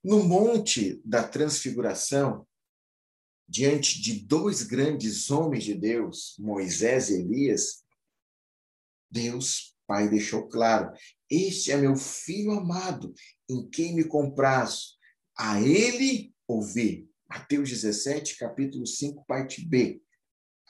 No 0.02 0.22
monte 0.24 1.00
da 1.04 1.26
transfiguração, 1.26 2.46
diante 3.48 4.00
de 4.00 4.20
dois 4.20 4.62
grandes 4.62 5.30
homens 5.30 5.64
de 5.64 5.74
Deus, 5.74 6.36
Moisés 6.38 7.10
e 7.10 7.20
Elias, 7.20 7.84
Deus 9.10 9.70
Pai 9.90 10.08
deixou 10.08 10.46
claro: 10.46 10.92
Este 11.28 11.72
é 11.72 11.76
meu 11.76 11.96
filho 11.96 12.52
amado, 12.52 13.12
em 13.48 13.68
quem 13.68 13.92
me 13.92 14.04
comprazo. 14.04 14.96
A 15.36 15.60
ele 15.60 16.32
ouvi. 16.46 17.10
Mateus 17.28 17.70
17, 17.70 18.36
capítulo 18.38 18.86
5, 18.86 19.24
parte 19.26 19.66
B. 19.66 20.00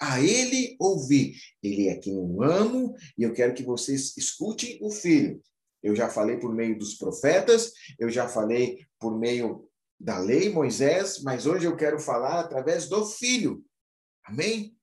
A 0.01 0.21
ele 0.21 0.77
ouvi. 0.81 1.35
Ele 1.63 1.89
é 1.89 1.97
quem 1.97 2.15
eu 2.15 2.43
amo 2.43 2.95
e 3.19 3.23
eu 3.23 3.33
quero 3.33 3.55
que 3.55 3.63
vocês 3.63 4.17
escutem 4.17 4.79
o 4.81 4.91
filho. 4.91 5.43
Eu 5.83 5.95
já 5.95 6.09
falei 6.09 6.39
por 6.39 6.55
meio 6.55 6.79
dos 6.79 6.95
profetas, 6.95 7.73
eu 7.99 8.11
já 8.11 8.29
falei 8.29 8.87
por 8.99 9.19
meio 9.19 9.69
da 9.99 10.19
lei, 10.19 10.51
Moisés, 10.51 11.23
mas 11.23 11.47
hoje 11.47 11.67
eu 11.67 11.77
quero 11.77 11.99
falar 11.99 12.41
através 12.41 12.89
do 12.89 13.05
filho. 13.05 13.65
Amém? 14.25 14.75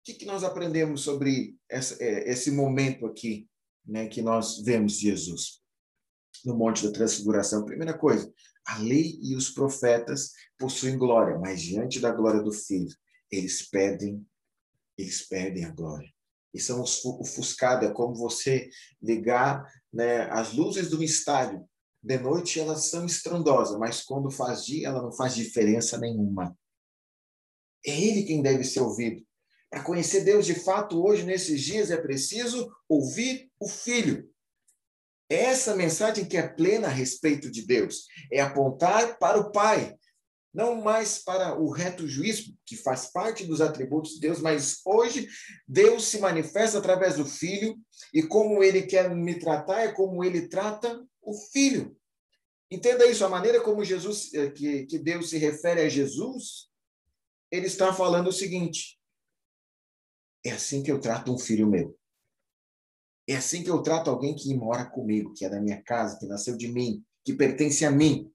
O 0.00 0.04
que, 0.04 0.14
que 0.14 0.24
nós 0.24 0.44
aprendemos 0.44 1.02
sobre 1.02 1.56
essa, 1.68 2.02
é, 2.02 2.30
esse 2.30 2.50
momento 2.50 3.06
aqui 3.06 3.48
né, 3.84 4.06
que 4.06 4.22
nós 4.22 4.62
vemos 4.62 4.98
Jesus 4.98 5.60
no 6.44 6.56
Monte 6.56 6.86
da 6.86 6.92
Transfiguração. 6.92 7.64
Primeira 7.64 7.96
coisa, 7.96 8.32
a 8.66 8.78
lei 8.78 9.18
e 9.22 9.34
os 9.34 9.50
profetas 9.50 10.32
possuem 10.58 10.96
glória, 10.96 11.38
mas 11.38 11.60
diante 11.60 12.00
da 12.00 12.12
glória 12.12 12.42
do 12.42 12.52
Filho, 12.52 12.94
eles 13.30 13.68
perdem, 13.68 14.24
eles 15.00 15.26
perdem 15.26 15.64
a 15.64 15.70
glória. 15.70 16.08
E 16.52 16.60
são 16.60 16.80
ofuscados, 16.80 17.88
é 17.88 17.92
como 17.92 18.14
você 18.14 18.68
ligar 19.00 19.64
né, 19.92 20.22
as 20.30 20.52
luzes 20.52 20.90
do 20.90 21.02
estádio. 21.02 21.64
De 22.02 22.18
noite 22.18 22.58
elas 22.58 22.86
são 22.86 23.04
estrondosas, 23.04 23.78
mas 23.78 24.02
quando 24.02 24.30
faz 24.30 24.64
dia, 24.64 24.88
ela 24.88 25.02
não 25.02 25.12
faz 25.12 25.34
diferença 25.34 25.98
nenhuma. 25.98 26.56
É 27.86 27.98
ele 27.98 28.24
quem 28.24 28.42
deve 28.42 28.64
ser 28.64 28.80
ouvido. 28.80 29.24
Para 29.70 29.84
conhecer 29.84 30.24
Deus 30.24 30.44
de 30.44 30.54
fato, 30.54 31.00
hoje, 31.00 31.22
nesses 31.22 31.60
dias, 31.62 31.90
é 31.90 31.96
preciso 31.96 32.68
ouvir 32.88 33.48
o 33.60 33.68
Filho. 33.68 34.28
Essa 35.28 35.76
mensagem 35.76 36.24
que 36.24 36.36
é 36.36 36.48
plena 36.48 36.88
a 36.88 36.90
respeito 36.90 37.48
de 37.48 37.64
Deus. 37.64 38.06
É 38.32 38.40
apontar 38.40 39.16
para 39.18 39.38
o 39.38 39.52
Pai. 39.52 39.96
Não 40.52 40.80
mais 40.80 41.18
para 41.18 41.58
o 41.58 41.70
reto 41.70 42.08
juízo, 42.08 42.56
que 42.66 42.76
faz 42.76 43.06
parte 43.06 43.46
dos 43.46 43.60
atributos 43.60 44.14
de 44.14 44.20
Deus, 44.20 44.40
mas 44.40 44.80
hoje 44.84 45.28
Deus 45.66 46.06
se 46.06 46.18
manifesta 46.18 46.78
através 46.78 47.16
do 47.16 47.24
Filho, 47.24 47.78
e 48.12 48.22
como 48.22 48.62
ele 48.62 48.82
quer 48.82 49.14
me 49.14 49.38
tratar 49.38 49.80
é 49.82 49.92
como 49.92 50.24
ele 50.24 50.48
trata 50.48 51.04
o 51.22 51.32
Filho. 51.34 51.96
Entenda 52.70 53.06
isso, 53.06 53.24
a 53.24 53.28
maneira 53.28 53.60
como 53.60 53.84
Jesus, 53.84 54.32
eh, 54.34 54.50
que, 54.50 54.86
que 54.86 54.98
Deus 54.98 55.30
se 55.30 55.38
refere 55.38 55.80
a 55.80 55.88
Jesus, 55.88 56.68
ele 57.50 57.66
está 57.66 57.92
falando 57.92 58.28
o 58.28 58.32
seguinte: 58.32 59.00
é 60.44 60.52
assim 60.52 60.82
que 60.82 60.90
eu 60.90 61.00
trato 61.00 61.32
um 61.32 61.38
filho 61.38 61.68
meu. 61.68 61.98
É 63.28 63.36
assim 63.36 63.62
que 63.62 63.70
eu 63.70 63.82
trato 63.82 64.08
alguém 64.08 64.34
que 64.34 64.54
mora 64.54 64.86
comigo, 64.86 65.34
que 65.34 65.44
é 65.44 65.48
da 65.48 65.60
minha 65.60 65.82
casa, 65.82 66.18
que 66.18 66.26
nasceu 66.26 66.56
de 66.56 66.68
mim, 66.68 67.04
que 67.24 67.34
pertence 67.34 67.84
a 67.84 67.90
mim. 67.90 68.32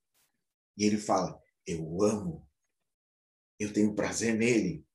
E 0.78 0.86
ele 0.86 0.98
fala: 0.98 1.40
Eu 1.66 2.02
amo, 2.04 2.48
eu 3.60 3.74
tenho 3.74 3.96
prazer 3.96 4.36
nele. 4.36 4.86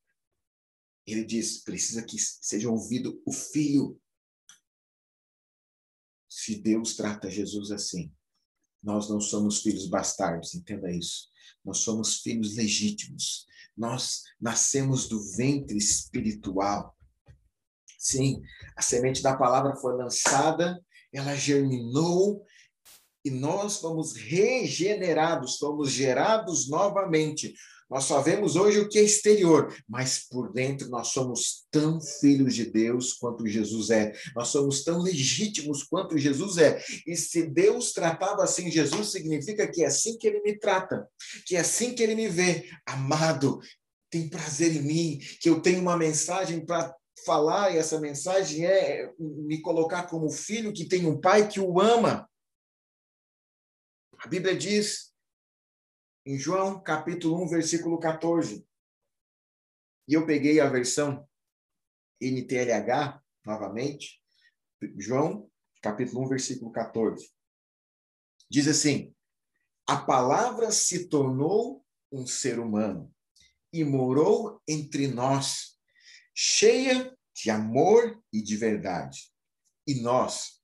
Ele 1.07 1.25
diz: 1.25 1.59
precisa 1.63 2.03
que 2.03 2.19
seja 2.19 2.71
ouvido 2.71 3.21
o 3.27 3.33
filho. 3.33 4.01
Se 6.29 6.61
Deus 6.61 6.95
trata 6.95 7.31
Jesus 7.31 7.71
assim, 7.71 8.13
nós 8.83 9.09
não 9.09 9.21
somos 9.21 9.63
filhos 9.63 9.89
bastardos, 9.89 10.55
entenda 10.55 10.91
isso. 10.91 11.29
Nós 11.65 11.79
somos 11.79 12.21
filhos 12.21 12.57
legítimos. 12.57 13.47
Nós 13.77 14.23
nascemos 14.41 15.09
do 15.09 15.21
ventre 15.37 15.77
espiritual. 15.77 16.97
Sim, 17.99 18.41
a 18.77 18.83
semente 18.83 19.23
da 19.23 19.37
palavra 19.37 19.77
foi 19.77 19.95
lançada, 19.95 20.83
ela 21.13 21.35
germinou 21.35 22.47
e 23.25 23.31
nós 23.31 23.77
fomos 23.79 24.15
regenerados, 24.15 25.59
fomos 25.59 25.91
gerados 25.91 26.69
novamente. 26.69 27.55
Nós 27.91 28.05
só 28.05 28.21
vemos 28.21 28.55
hoje 28.55 28.79
o 28.79 28.89
que 28.89 29.01
é 29.01 29.03
exterior, 29.03 29.75
mas 29.89 30.21
por 30.31 30.53
dentro 30.53 30.89
nós 30.89 31.09
somos 31.09 31.67
tão 31.73 32.01
filhos 32.01 32.55
de 32.55 32.65
Deus 32.71 33.15
quanto 33.15 33.49
Jesus 33.49 33.91
é. 33.91 34.13
Nós 34.37 34.49
somos 34.49 34.85
tão 34.85 35.03
legítimos 35.03 35.83
quanto 35.83 36.17
Jesus 36.17 36.57
é. 36.57 36.81
E 37.05 37.17
se 37.17 37.43
Deus 37.43 37.93
tratava 37.93 38.45
assim 38.45 38.71
Jesus, 38.71 39.11
significa 39.11 39.67
que 39.67 39.83
é 39.83 39.87
assim 39.87 40.17
que 40.17 40.29
ele 40.29 40.41
me 40.41 40.57
trata, 40.57 41.05
que 41.45 41.57
é 41.57 41.61
assim 41.61 41.93
que 41.93 42.03
ele 42.03 42.15
me 42.15 42.29
vê. 42.29 42.71
Amado, 42.87 43.59
tem 44.09 44.29
prazer 44.29 44.77
em 44.77 44.83
mim, 44.83 45.21
que 45.41 45.51
eu 45.51 45.61
tenho 45.61 45.81
uma 45.81 45.97
mensagem 45.97 46.65
para 46.65 46.95
falar, 47.27 47.75
e 47.75 47.79
essa 47.79 48.01
mensagem 48.01 48.67
é 48.67 49.11
me 49.19 49.61
colocar 49.61 50.05
como 50.05 50.31
filho 50.31 50.73
que 50.73 50.87
tem 50.87 51.07
um 51.07 51.21
pai 51.21 51.49
que 51.49 51.59
o 51.59 51.81
ama. 51.81 52.30
A 54.23 54.29
Bíblia 54.29 54.55
diz 54.55 55.15
em 56.27 56.39
João 56.39 56.83
capítulo 56.83 57.43
1, 57.43 57.49
versículo 57.49 57.99
14. 57.99 58.69
E 60.07 60.13
eu 60.13 60.27
peguei 60.27 60.61
a 60.61 60.69
versão 60.69 61.27
NTLH 62.21 63.19
novamente. 63.47 64.23
João 64.99 65.51
capítulo 65.81 66.27
1, 66.27 66.29
versículo 66.29 66.71
14. 66.71 67.33
Diz 68.51 68.69
assim: 68.69 69.15
A 69.87 69.97
palavra 69.97 70.71
se 70.71 71.09
tornou 71.09 71.83
um 72.13 72.27
ser 72.27 72.59
humano 72.59 73.11
e 73.73 73.83
morou 73.85 74.63
entre 74.69 75.09
nós 75.09 75.79
cheia 76.35 77.17
de 77.33 77.49
amor 77.49 78.23
e 78.31 78.43
de 78.43 78.55
verdade. 78.55 79.33
E 79.87 80.03
nós 80.03 80.61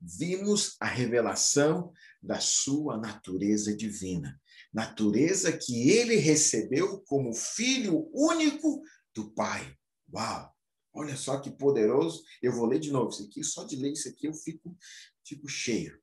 vimos 0.00 0.76
a 0.80 0.86
revelação 0.86 1.92
da 2.22 2.38
sua 2.38 2.96
natureza 2.96 3.74
divina, 3.74 4.40
natureza 4.72 5.56
que 5.56 5.90
ele 5.90 6.16
recebeu 6.16 7.00
como 7.00 7.32
filho 7.34 8.10
único 8.12 8.82
do 9.14 9.30
Pai. 9.32 9.74
Uau! 10.12 10.54
Olha 10.92 11.16
só 11.16 11.38
que 11.38 11.50
poderoso. 11.50 12.22
Eu 12.42 12.52
vou 12.52 12.66
ler 12.66 12.80
de 12.80 12.90
novo 12.90 13.10
isso 13.10 13.24
aqui, 13.24 13.44
só 13.44 13.64
de 13.64 13.76
ler 13.76 13.92
isso 13.92 14.08
aqui 14.08 14.26
eu 14.26 14.34
fico, 14.34 14.76
fico 15.24 15.48
cheio. 15.48 15.98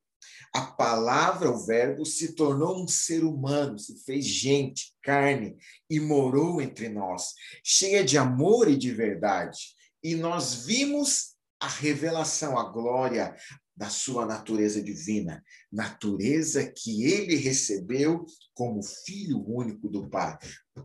A 0.54 0.62
palavra, 0.66 1.52
o 1.52 1.66
Verbo, 1.66 2.06
se 2.06 2.34
tornou 2.34 2.82
um 2.82 2.88
ser 2.88 3.24
humano, 3.24 3.78
se 3.78 4.04
fez 4.04 4.26
gente, 4.26 4.96
carne 5.04 5.56
e 5.90 6.00
morou 6.00 6.62
entre 6.62 6.90
nós, 6.90 7.34
cheia 7.64 8.04
de 8.04 8.18
amor 8.18 8.70
e 8.70 8.78
de 8.78 8.92
verdade. 8.92 9.76
E 10.04 10.16
nós 10.16 10.66
vimos 10.66 11.36
a 11.60 11.68
revelação, 11.68 12.58
a 12.58 12.72
glória 12.72 13.36
da 13.78 13.90
sua 13.90 14.26
natureza 14.26 14.82
divina, 14.82 15.44
natureza 15.72 16.66
que 16.66 17.06
ele 17.06 17.36
recebeu 17.36 18.26
como 18.56 18.82
filho 18.82 19.40
único 19.48 19.88
do 19.88 20.10
Pai. 20.10 20.36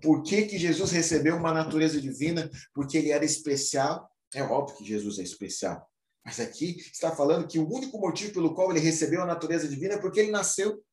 Por 0.02 0.22
que, 0.22 0.42
que 0.42 0.58
Jesus 0.58 0.90
recebeu 0.90 1.36
uma 1.36 1.54
natureza 1.54 1.98
divina? 1.98 2.50
Porque 2.74 2.98
ele 2.98 3.10
era 3.10 3.24
especial. 3.24 4.06
É 4.34 4.42
óbvio 4.42 4.76
que 4.76 4.84
Jesus 4.84 5.18
é 5.18 5.22
especial. 5.22 5.88
Mas 6.22 6.38
aqui 6.38 6.76
está 6.92 7.16
falando 7.16 7.48
que 7.48 7.58
o 7.58 7.68
único 7.68 7.98
motivo 7.98 8.34
pelo 8.34 8.54
qual 8.54 8.70
ele 8.70 8.80
recebeu 8.80 9.22
a 9.22 9.26
natureza 9.26 9.66
divina 9.66 9.94
é 9.94 9.98
porque 9.98 10.20
ele 10.20 10.30
nasceu 10.30 10.84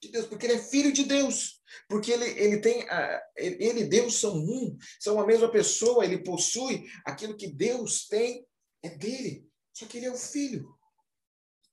de 0.00 0.12
Deus, 0.12 0.26
porque 0.26 0.46
ele 0.46 0.54
é 0.54 0.62
filho 0.62 0.92
de 0.92 1.02
Deus, 1.02 1.60
porque 1.88 2.12
ele, 2.12 2.24
ele 2.24 2.58
tem, 2.58 2.88
a, 2.88 3.20
ele 3.36 3.80
e 3.80 3.84
Deus 3.84 4.20
são 4.20 4.36
um, 4.36 4.78
são 5.00 5.20
a 5.20 5.26
mesma 5.26 5.50
pessoa, 5.50 6.04
ele 6.04 6.22
possui 6.22 6.84
aquilo 7.04 7.36
que 7.36 7.48
Deus 7.48 8.06
tem, 8.06 8.46
é 8.80 8.90
dele, 8.90 9.44
só 9.72 9.86
que 9.86 9.96
ele 9.96 10.06
é 10.06 10.12
o 10.12 10.16
filho. 10.16 10.77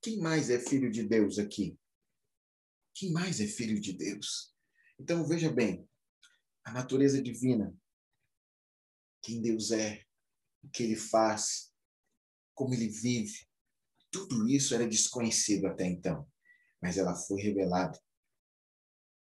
Quem 0.06 0.20
mais 0.20 0.50
é 0.50 0.60
filho 0.60 0.88
de 0.88 1.02
Deus 1.02 1.36
aqui? 1.36 1.76
Quem 2.94 3.10
mais 3.10 3.40
é 3.40 3.46
filho 3.48 3.80
de 3.80 3.92
Deus? 3.92 4.54
Então 5.00 5.26
veja 5.26 5.52
bem, 5.52 5.84
a 6.64 6.72
natureza 6.72 7.20
divina, 7.20 7.76
quem 9.20 9.42
Deus 9.42 9.72
é, 9.72 10.04
o 10.62 10.68
que 10.68 10.84
ele 10.84 10.94
faz, 10.94 11.74
como 12.54 12.72
ele 12.72 12.88
vive. 12.88 13.48
Tudo 14.08 14.48
isso 14.48 14.76
era 14.76 14.86
desconhecido 14.86 15.66
até 15.66 15.84
então, 15.84 16.24
mas 16.80 16.96
ela 16.98 17.16
foi 17.16 17.42
revelada 17.42 18.00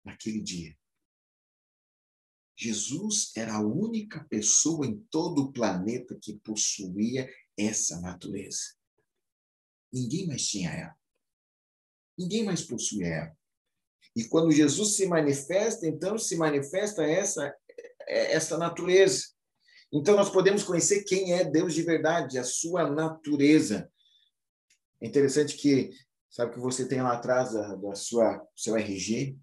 naquele 0.05 0.43
dia. 0.43 0.77
Jesus 2.59 3.31
era 3.37 3.55
a 3.55 3.65
única 3.65 4.25
pessoa 4.25 4.85
em 4.85 4.99
todo 5.13 5.45
o 5.45 5.53
planeta 5.53 6.19
que 6.21 6.41
possuía 6.41 7.33
essa 7.57 8.01
natureza. 8.01 8.76
Ninguém 9.97 10.27
mais 10.27 10.47
tinha 10.47 10.71
ela. 10.71 10.95
Ninguém 12.19 12.45
mais 12.45 12.63
possuía 12.63 13.07
ela. 13.07 13.37
E 14.15 14.25
quando 14.25 14.53
Jesus 14.53 14.97
se 14.97 15.07
manifesta, 15.07 15.87
então 15.87 16.19
se 16.19 16.37
manifesta 16.37 17.03
essa 17.05 17.55
essa 18.07 18.57
natureza. 18.57 19.25
Então, 19.93 20.17
nós 20.17 20.31
podemos 20.31 20.63
conhecer 20.63 21.05
quem 21.05 21.33
é 21.33 21.45
Deus 21.45 21.75
de 21.75 21.83
verdade, 21.83 22.39
a 22.39 22.45
sua 22.45 22.89
natureza. 22.89 23.91
É 25.01 25.07
interessante 25.07 25.57
que, 25.57 25.91
sabe 26.31 26.53
que 26.55 26.61
você 26.61 26.87
tem 26.87 27.03
lá 27.03 27.15
atrás 27.15 27.53
da, 27.53 27.75
da 27.75 27.95
sua 27.95 28.47
seu 28.55 28.77
RG, 28.77 29.37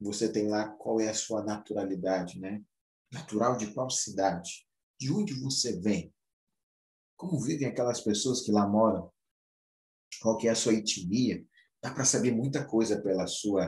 você 0.00 0.30
tem 0.30 0.48
lá 0.48 0.68
qual 0.68 1.00
é 1.00 1.08
a 1.08 1.14
sua 1.14 1.44
naturalidade, 1.44 2.40
né? 2.40 2.62
Natural 3.12 3.56
de 3.56 3.72
qual 3.72 3.90
cidade? 3.90 4.66
De 4.98 5.12
onde 5.12 5.34
você 5.34 5.78
vem? 5.78 6.12
Como 7.16 7.40
vivem 7.40 7.68
aquelas 7.68 8.00
pessoas 8.00 8.40
que 8.40 8.50
lá 8.50 8.66
moram? 8.66 9.12
Qual 10.20 10.36
que 10.36 10.48
é 10.48 10.50
a 10.50 10.54
sua 10.54 10.74
etnia? 10.74 11.44
Dá 11.82 11.92
para 11.92 12.04
saber 12.04 12.32
muita 12.32 12.64
coisa 12.64 13.00
pela 13.00 13.26
sua 13.26 13.66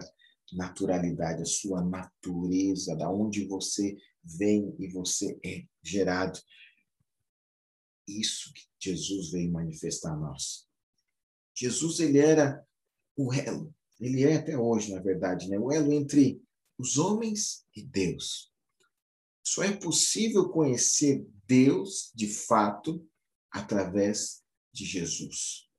naturalidade, 0.53 1.43
a 1.43 1.47
sua 1.47 1.83
natureza, 1.83 2.97
da 2.97 3.11
onde 3.11 3.47
você 3.47 3.97
vem 4.23 4.75
e 4.79 4.89
você 4.89 5.39
é 5.45 5.65
gerado. 5.83 6.39
Isso 8.07 8.53
que 8.53 8.63
Jesus 8.79 9.31
veio 9.31 9.51
manifestar 9.53 10.13
a 10.13 10.17
nós. 10.17 10.69
Jesus, 11.55 12.01
ele 12.01 12.19
era 12.19 12.65
o 13.17 13.33
elo, 13.33 13.75
ele 14.01 14.25
é 14.25 14.37
até 14.37 14.57
hoje, 14.57 14.93
na 14.93 15.01
verdade, 15.01 15.49
né? 15.49 15.59
o 15.59 15.71
elo 15.71 15.93
entre 15.93 16.43
os 16.79 16.99
homens 16.99 17.65
e 17.77 17.83
Deus. 17.83 18.51
Só 19.45 19.63
é 19.63 19.73
possível 19.77 20.49
conhecer 20.49 21.27
Deus 21.47 22.11
de 22.15 22.29
fato 22.29 23.07
através 23.51 24.43
de 24.73 24.85
Jesus. 24.85 25.71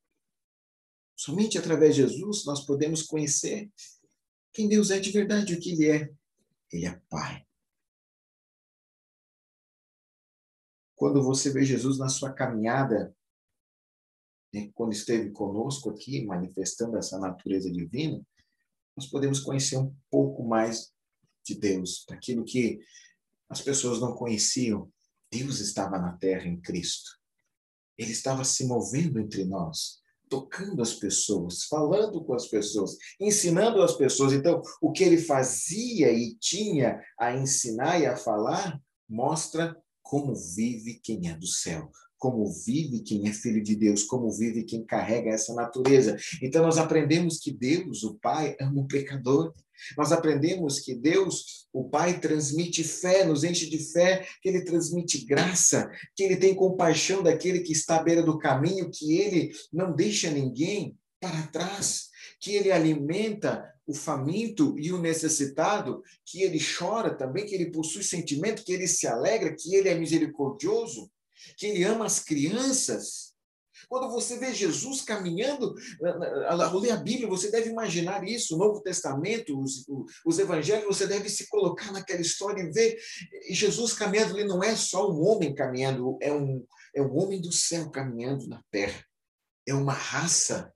Somente 1.23 1.57
através 1.57 1.95
de 1.95 2.01
Jesus 2.01 2.43
nós 2.43 2.65
podemos 2.65 3.01
conhecer 3.01 3.71
quem 4.51 4.67
Deus 4.67 4.91
é 4.91 4.99
de 4.99 5.09
verdade, 5.09 5.53
o 5.53 5.59
que 5.59 5.71
Ele 5.71 5.89
é. 5.89 6.13
Ele 6.69 6.85
é 6.85 7.01
Pai. 7.09 7.47
Quando 10.93 11.23
você 11.23 11.49
vê 11.49 11.63
Jesus 11.63 11.97
na 11.97 12.09
sua 12.09 12.33
caminhada, 12.33 13.15
né, 14.53 14.69
quando 14.75 14.91
esteve 14.91 15.31
conosco 15.31 15.91
aqui, 15.91 16.25
manifestando 16.25 16.97
essa 16.97 17.17
natureza 17.17 17.71
divina, 17.71 18.21
nós 18.93 19.07
podemos 19.07 19.39
conhecer 19.39 19.77
um 19.77 19.95
pouco 20.11 20.43
mais 20.43 20.93
de 21.41 21.55
Deus, 21.55 22.03
daquilo 22.05 22.43
que 22.43 22.81
as 23.47 23.61
pessoas 23.61 24.01
não 24.01 24.13
conheciam. 24.13 24.91
Deus 25.31 25.61
estava 25.61 25.97
na 25.97 26.17
terra 26.17 26.47
em 26.47 26.59
Cristo. 26.59 27.17
Ele 27.97 28.11
estava 28.11 28.43
se 28.43 28.67
movendo 28.67 29.21
entre 29.21 29.45
nós 29.45 30.02
tocando 30.33 30.81
as 30.81 30.95
pessoas, 30.95 31.65
falando 31.65 32.23
com 32.25 32.33
as 32.33 32.47
pessoas, 32.47 32.97
ensinando 33.19 33.83
as 33.83 33.95
pessoas. 33.95 34.33
Então, 34.33 34.63
o 34.81 34.91
que 34.91 35.03
ele 35.03 35.19
fazia 35.19 36.11
e 36.11 36.35
tinha 36.39 36.99
a 37.19 37.35
ensinar 37.35 37.99
e 37.99 38.07
a 38.07 38.17
falar 38.17 38.81
mostra 39.07 39.77
como 40.01 40.33
vive 40.55 40.99
quem 41.03 41.29
é 41.29 41.37
do 41.37 41.45
céu, 41.45 41.91
como 42.23 42.49
vive 42.49 43.01
quem 43.01 43.27
é 43.27 43.33
filho 43.33 43.61
de 43.61 43.75
Deus, 43.75 44.05
como 44.05 44.31
vive 44.31 44.63
quem 44.63 44.81
carrega 44.81 45.31
essa 45.31 45.53
natureza. 45.53 46.15
Então, 46.41 46.63
nós 46.63 46.77
aprendemos 46.77 47.37
que 47.37 47.51
Deus, 47.51 48.01
o 48.03 48.13
Pai, 48.13 48.55
ama 48.61 48.79
o 48.79 48.87
pecador. 48.87 49.51
Nós 49.97 50.13
aprendemos 50.13 50.79
que 50.79 50.95
Deus, 50.95 51.67
o 51.73 51.89
Pai, 51.89 52.21
transmite 52.21 52.81
fé, 52.81 53.25
nos 53.25 53.43
enche 53.43 53.69
de 53.69 53.77
fé, 53.77 54.25
que 54.41 54.47
Ele 54.47 54.63
transmite 54.63 55.25
graça, 55.25 55.91
que 56.15 56.23
Ele 56.23 56.37
tem 56.37 56.55
compaixão 56.55 57.21
daquele 57.21 57.59
que 57.59 57.73
está 57.73 57.97
à 57.97 58.03
beira 58.03 58.23
do 58.23 58.39
caminho, 58.39 58.89
que 58.89 59.17
Ele 59.19 59.51
não 59.73 59.93
deixa 59.93 60.31
ninguém 60.31 60.97
para 61.19 61.47
trás, 61.47 62.07
que 62.39 62.55
Ele 62.55 62.71
alimenta 62.71 63.69
o 63.85 63.93
faminto 63.93 64.79
e 64.79 64.93
o 64.93 64.97
necessitado, 64.97 66.01
que 66.25 66.41
Ele 66.41 66.57
chora 66.57 67.13
também, 67.13 67.45
que 67.45 67.53
Ele 67.53 67.69
possui 67.69 68.01
sentimento, 68.01 68.63
que 68.63 68.71
Ele 68.71 68.87
se 68.87 69.07
alegra, 69.07 69.53
que 69.53 69.75
Ele 69.75 69.89
é 69.89 69.95
misericordioso, 69.95 71.11
que 71.57 71.67
Ele 71.67 71.83
ama 71.83 72.05
as 72.05 72.19
crianças 72.19 73.33
quando 73.87 74.09
você 74.09 74.37
vê 74.37 74.53
Jesus 74.53 75.01
caminhando, 75.01 75.75
ao 76.47 76.79
ler 76.79 76.91
a 76.91 76.97
Bíblia, 76.97 77.27
você 77.27 77.51
deve 77.51 77.69
imaginar 77.69 78.27
isso, 78.27 78.55
o 78.55 78.57
Novo 78.57 78.81
Testamento, 78.81 79.59
os, 79.59 79.85
os 80.25 80.39
evangelhos, 80.39 80.85
você 80.85 81.07
deve 81.07 81.29
se 81.29 81.47
colocar 81.47 81.91
naquela 81.91 82.21
história 82.21 82.61
e 82.61 82.71
ver 82.71 82.97
Jesus 83.49 83.93
caminhando. 83.93 84.37
Ele 84.37 84.47
não 84.47 84.63
é 84.63 84.75
só 84.75 85.11
um 85.11 85.21
homem 85.23 85.53
caminhando, 85.53 86.17
é 86.21 86.31
um, 86.31 86.65
é 86.95 87.01
um 87.01 87.15
homem 87.17 87.41
do 87.41 87.51
céu 87.51 87.89
caminhando 87.89 88.47
na 88.47 88.63
terra. 88.71 89.05
É 89.67 89.73
uma 89.73 89.93
raça 89.93 90.73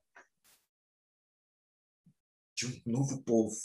de 2.56 2.66
um 2.66 2.82
novo 2.86 3.22
povo, 3.24 3.56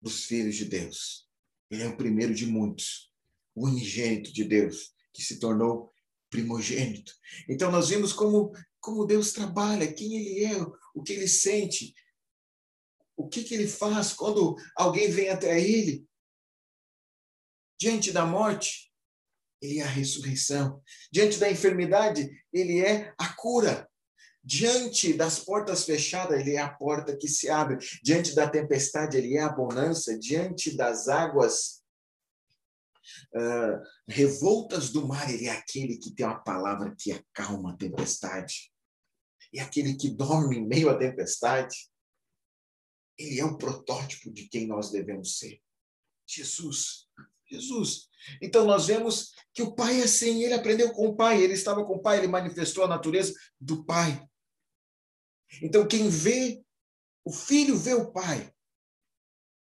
dos 0.00 0.24
filhos 0.24 0.56
de 0.56 0.64
Deus. 0.64 1.28
Ele 1.70 1.82
é 1.82 1.88
o 1.88 1.96
primeiro 1.96 2.34
de 2.34 2.46
muitos, 2.46 3.12
o 3.54 3.66
unigênito 3.66 4.32
de 4.32 4.44
Deus, 4.44 4.94
que 5.12 5.22
se 5.22 5.38
tornou 5.38 5.92
primogênito. 6.30 7.12
Então 7.48 7.70
nós 7.70 7.88
vimos 7.88 8.12
como 8.12 8.52
como 8.80 9.04
Deus 9.04 9.32
trabalha, 9.32 9.92
quem 9.92 10.14
ele 10.14 10.44
é, 10.44 10.62
o 10.94 11.02
que 11.02 11.12
ele 11.12 11.28
sente, 11.28 11.94
o 13.16 13.28
que, 13.28 13.42
que 13.42 13.54
ele 13.54 13.66
faz 13.66 14.12
quando 14.12 14.56
alguém 14.76 15.10
vem 15.10 15.28
até 15.28 15.60
ele. 15.60 16.06
Diante 17.78 18.12
da 18.12 18.24
morte, 18.24 18.92
ele 19.60 19.80
é 19.80 19.82
a 19.82 19.88
ressurreição. 19.88 20.80
Diante 21.12 21.38
da 21.38 21.50
enfermidade, 21.50 22.30
ele 22.52 22.80
é 22.80 23.12
a 23.18 23.34
cura. 23.34 23.88
Diante 24.42 25.12
das 25.12 25.40
portas 25.40 25.84
fechadas, 25.84 26.40
ele 26.40 26.54
é 26.54 26.60
a 26.60 26.72
porta 26.72 27.16
que 27.16 27.28
se 27.28 27.50
abre. 27.50 27.76
Diante 28.02 28.34
da 28.34 28.48
tempestade, 28.48 29.16
ele 29.16 29.36
é 29.36 29.42
a 29.42 29.52
bonança. 29.52 30.16
Diante 30.18 30.76
das 30.76 31.08
águas 31.08 31.77
uh, 33.34 33.82
revoltas 34.06 34.90
do 34.90 35.06
mar, 35.06 35.32
ele 35.32 35.46
é 35.46 35.50
aquele 35.50 35.98
que 35.98 36.14
tem 36.14 36.26
uma 36.26 36.42
palavra 36.42 36.94
que 36.96 37.12
acalma 37.12 37.72
a 37.72 37.76
tempestade. 37.76 38.72
É 39.54 39.60
aquele 39.60 39.96
que 39.96 40.10
dorme 40.10 40.58
em 40.58 40.66
meio 40.66 40.90
à 40.90 40.98
tempestade. 40.98 41.88
Ele 43.16 43.40
é 43.40 43.44
o 43.44 43.56
protótipo 43.56 44.30
de 44.32 44.48
quem 44.48 44.66
nós 44.66 44.90
devemos 44.90 45.38
ser. 45.38 45.60
Jesus. 46.26 47.08
Jesus. 47.50 48.08
Então 48.42 48.66
nós 48.66 48.86
vemos 48.86 49.32
que 49.54 49.62
o 49.62 49.74
pai 49.74 50.00
é 50.00 50.04
assim, 50.04 50.42
ele 50.42 50.54
aprendeu 50.54 50.92
com 50.92 51.08
o 51.08 51.16
pai, 51.16 51.42
ele 51.42 51.54
estava 51.54 51.84
com 51.84 51.94
o 51.94 52.02
pai, 52.02 52.18
ele 52.18 52.28
manifestou 52.28 52.84
a 52.84 52.88
natureza 52.88 53.32
do 53.58 53.84
pai. 53.84 54.22
Então 55.62 55.88
quem 55.88 56.08
vê 56.08 56.62
o 57.24 57.32
filho 57.32 57.76
vê 57.76 57.94
o 57.94 58.12
pai. 58.12 58.52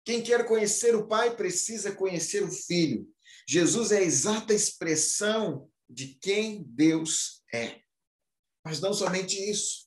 Quem 0.04 0.22
quer 0.22 0.46
conhecer 0.46 0.94
o 0.94 1.06
pai 1.06 1.35
precisa 1.37 1.94
conhecer 1.94 2.42
o 2.42 2.50
filho. 2.50 3.12
Jesus 3.46 3.92
é 3.92 3.98
a 3.98 4.02
exata 4.02 4.52
expressão 4.52 5.70
de 5.88 6.14
quem 6.14 6.64
Deus 6.64 7.44
é. 7.52 7.80
Mas 8.64 8.80
não 8.80 8.92
somente 8.92 9.38
isso. 9.38 9.87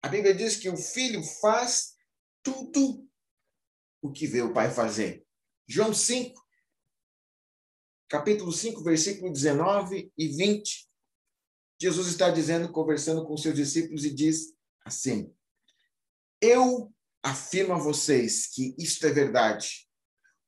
A 0.00 0.08
Bíblia 0.08 0.34
diz 0.34 0.56
que 0.56 0.68
o 0.68 0.76
filho 0.76 1.22
faz 1.40 1.94
tudo 2.42 3.08
o 4.00 4.12
que 4.12 4.26
vê 4.26 4.42
o 4.42 4.52
pai 4.52 4.70
fazer. 4.70 5.26
João 5.66 5.94
5, 5.94 6.40
capítulo 8.08 8.52
5, 8.52 8.82
versículo 8.82 9.32
19 9.32 10.12
e 10.16 10.28
20. 10.28 10.88
Jesus 11.80 12.08
está 12.08 12.30
dizendo, 12.30 12.70
conversando 12.70 13.24
com 13.24 13.36
seus 13.36 13.54
discípulos, 13.54 14.04
e 14.04 14.14
diz 14.14 14.54
assim: 14.84 15.34
Eu 16.40 16.92
afirmo 17.22 17.74
a 17.74 17.78
vocês 17.78 18.46
que 18.46 18.74
isto 18.78 19.06
é 19.06 19.10
verdade. 19.10 19.88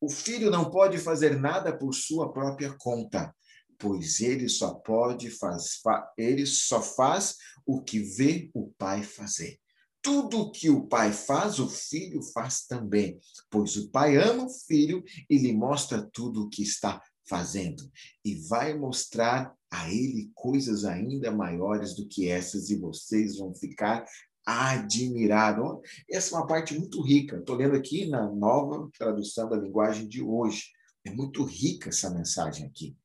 O 0.04 0.08
filho 0.10 0.50
não 0.50 0.70
pode 0.70 0.98
fazer 0.98 1.40
nada 1.40 1.74
por 1.74 1.94
sua 1.94 2.30
própria 2.30 2.76
conta, 2.76 3.34
pois 3.78 4.20
ele 4.20 4.50
só 4.50 4.74
pode 4.74 5.30
faz, 5.30 5.80
ele 6.18 6.44
só 6.44 6.82
faz 6.82 7.38
o 7.64 7.82
que 7.82 8.00
vê 8.00 8.50
o 8.52 8.70
pai 8.76 9.02
fazer. 9.02 9.58
Tudo 10.02 10.42
o 10.42 10.52
que 10.52 10.68
o 10.68 10.86
pai 10.86 11.10
faz, 11.10 11.58
o 11.58 11.70
filho 11.70 12.20
faz 12.34 12.66
também, 12.66 13.18
pois 13.48 13.76
o 13.76 13.90
pai 13.90 14.18
ama 14.18 14.44
o 14.44 14.50
filho 14.50 15.02
e 15.30 15.38
lhe 15.38 15.54
mostra 15.54 16.06
tudo 16.12 16.42
o 16.42 16.48
que 16.50 16.62
está 16.62 17.00
fazendo 17.26 17.90
e 18.22 18.34
vai 18.46 18.76
mostrar 18.76 19.54
a 19.70 19.90
ele 19.90 20.30
coisas 20.34 20.84
ainda 20.84 21.30
maiores 21.30 21.94
do 21.94 22.06
que 22.06 22.28
essas 22.28 22.68
e 22.68 22.76
vocês 22.76 23.38
vão 23.38 23.54
ficar 23.54 24.04
admirado. 24.44 25.80
Essa 26.10 26.34
é 26.34 26.38
uma 26.38 26.46
parte 26.46 26.78
muito 26.78 27.00
rica. 27.02 27.38
Estou 27.38 27.56
lendo 27.56 27.74
aqui 27.74 28.06
na 28.06 28.30
nova 28.30 28.90
tradução 28.96 29.48
da 29.48 29.56
linguagem 29.56 30.06
de 30.06 30.22
hoje. 30.22 30.70
É 31.04 31.10
muito 31.10 31.44
rica 31.44 31.88
essa 31.88 32.10
mensagem 32.10 32.66
aqui. 32.66 32.96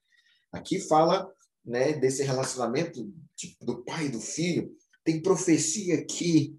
Aqui 0.51 0.79
fala 0.79 1.31
né, 1.63 1.93
desse 1.93 2.23
relacionamento 2.23 3.13
do 3.61 3.83
pai 3.83 4.07
e 4.07 4.09
do 4.09 4.19
filho. 4.19 4.75
Tem 5.03 5.21
profecia 5.21 5.95
aqui, 5.95 6.57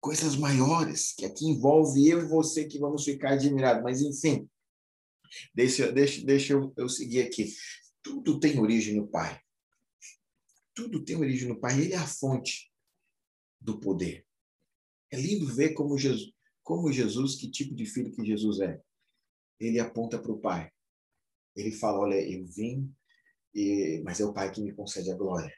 coisas 0.00 0.36
maiores, 0.36 1.12
que 1.12 1.24
aqui 1.24 1.46
envolve 1.46 2.08
eu 2.08 2.20
e 2.20 2.28
você 2.28 2.66
que 2.66 2.78
vamos 2.78 3.04
ficar 3.04 3.32
admirados. 3.32 3.82
Mas, 3.82 4.00
enfim, 4.00 4.48
deixa, 5.54 5.90
deixa, 5.90 6.24
deixa 6.24 6.52
eu, 6.52 6.72
eu 6.76 6.88
seguir 6.88 7.22
aqui. 7.22 7.52
Tudo 8.02 8.38
tem 8.38 8.60
origem 8.60 8.96
no 8.96 9.08
pai. 9.08 9.40
Tudo 10.74 11.04
tem 11.04 11.16
origem 11.16 11.48
no 11.48 11.58
pai. 11.58 11.80
Ele 11.80 11.94
é 11.94 11.96
a 11.96 12.06
fonte 12.06 12.73
do 13.64 13.80
poder. 13.80 14.26
É 15.10 15.16
lindo 15.16 15.46
ver 15.46 15.72
como 15.72 15.96
Jesus, 15.96 16.32
como 16.62 16.92
Jesus, 16.92 17.34
que 17.34 17.50
tipo 17.50 17.74
de 17.74 17.86
filho 17.86 18.12
que 18.12 18.24
Jesus 18.24 18.60
é. 18.60 18.80
Ele 19.58 19.80
aponta 19.80 20.18
para 20.18 20.32
o 20.32 20.38
Pai. 20.38 20.70
Ele 21.56 21.72
fala: 21.72 22.00
Olha, 22.00 22.20
eu 22.20 22.44
vim, 22.46 22.92
mas 24.04 24.20
é 24.20 24.24
o 24.24 24.32
Pai 24.32 24.52
que 24.52 24.60
me 24.60 24.72
concede 24.72 25.10
a 25.10 25.16
glória. 25.16 25.52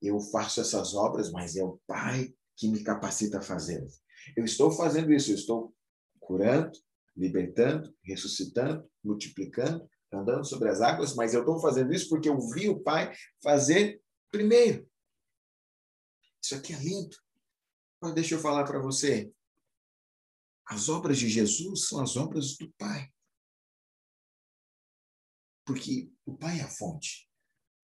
Eu 0.00 0.20
faço 0.20 0.60
essas 0.60 0.94
obras, 0.94 1.30
mas 1.30 1.56
é 1.56 1.64
o 1.64 1.80
Pai 1.86 2.34
que 2.56 2.68
me 2.68 2.82
capacita 2.82 3.38
a 3.38 3.42
fazê-las. 3.42 4.02
Eu 4.36 4.44
estou 4.44 4.70
fazendo 4.70 5.12
isso, 5.12 5.30
eu 5.30 5.36
estou 5.36 5.74
curando, 6.20 6.72
libertando, 7.16 7.94
ressuscitando, 8.02 8.88
multiplicando, 9.02 9.88
andando 10.12 10.44
sobre 10.44 10.68
as 10.68 10.80
águas, 10.80 11.14
mas 11.14 11.32
eu 11.32 11.40
estou 11.40 11.58
fazendo 11.60 11.92
isso 11.92 12.08
porque 12.08 12.28
eu 12.28 12.38
vi 12.50 12.68
o 12.68 12.80
Pai 12.80 13.12
fazer 13.42 14.02
primeiro. 14.30 14.86
Isso 16.42 16.56
aqui 16.56 16.72
é 16.72 16.78
lindo. 16.78 17.16
Mas 18.00 18.14
deixa 18.14 18.34
eu 18.34 18.40
falar 18.40 18.64
para 18.64 18.80
você. 18.80 19.32
As 20.66 20.88
obras 20.88 21.18
de 21.18 21.28
Jesus 21.28 21.88
são 21.88 22.02
as 22.02 22.16
obras 22.16 22.56
do 22.56 22.70
Pai. 22.72 23.12
Porque 25.64 26.10
o 26.26 26.36
Pai 26.36 26.58
é 26.58 26.62
a 26.62 26.70
fonte. 26.70 27.30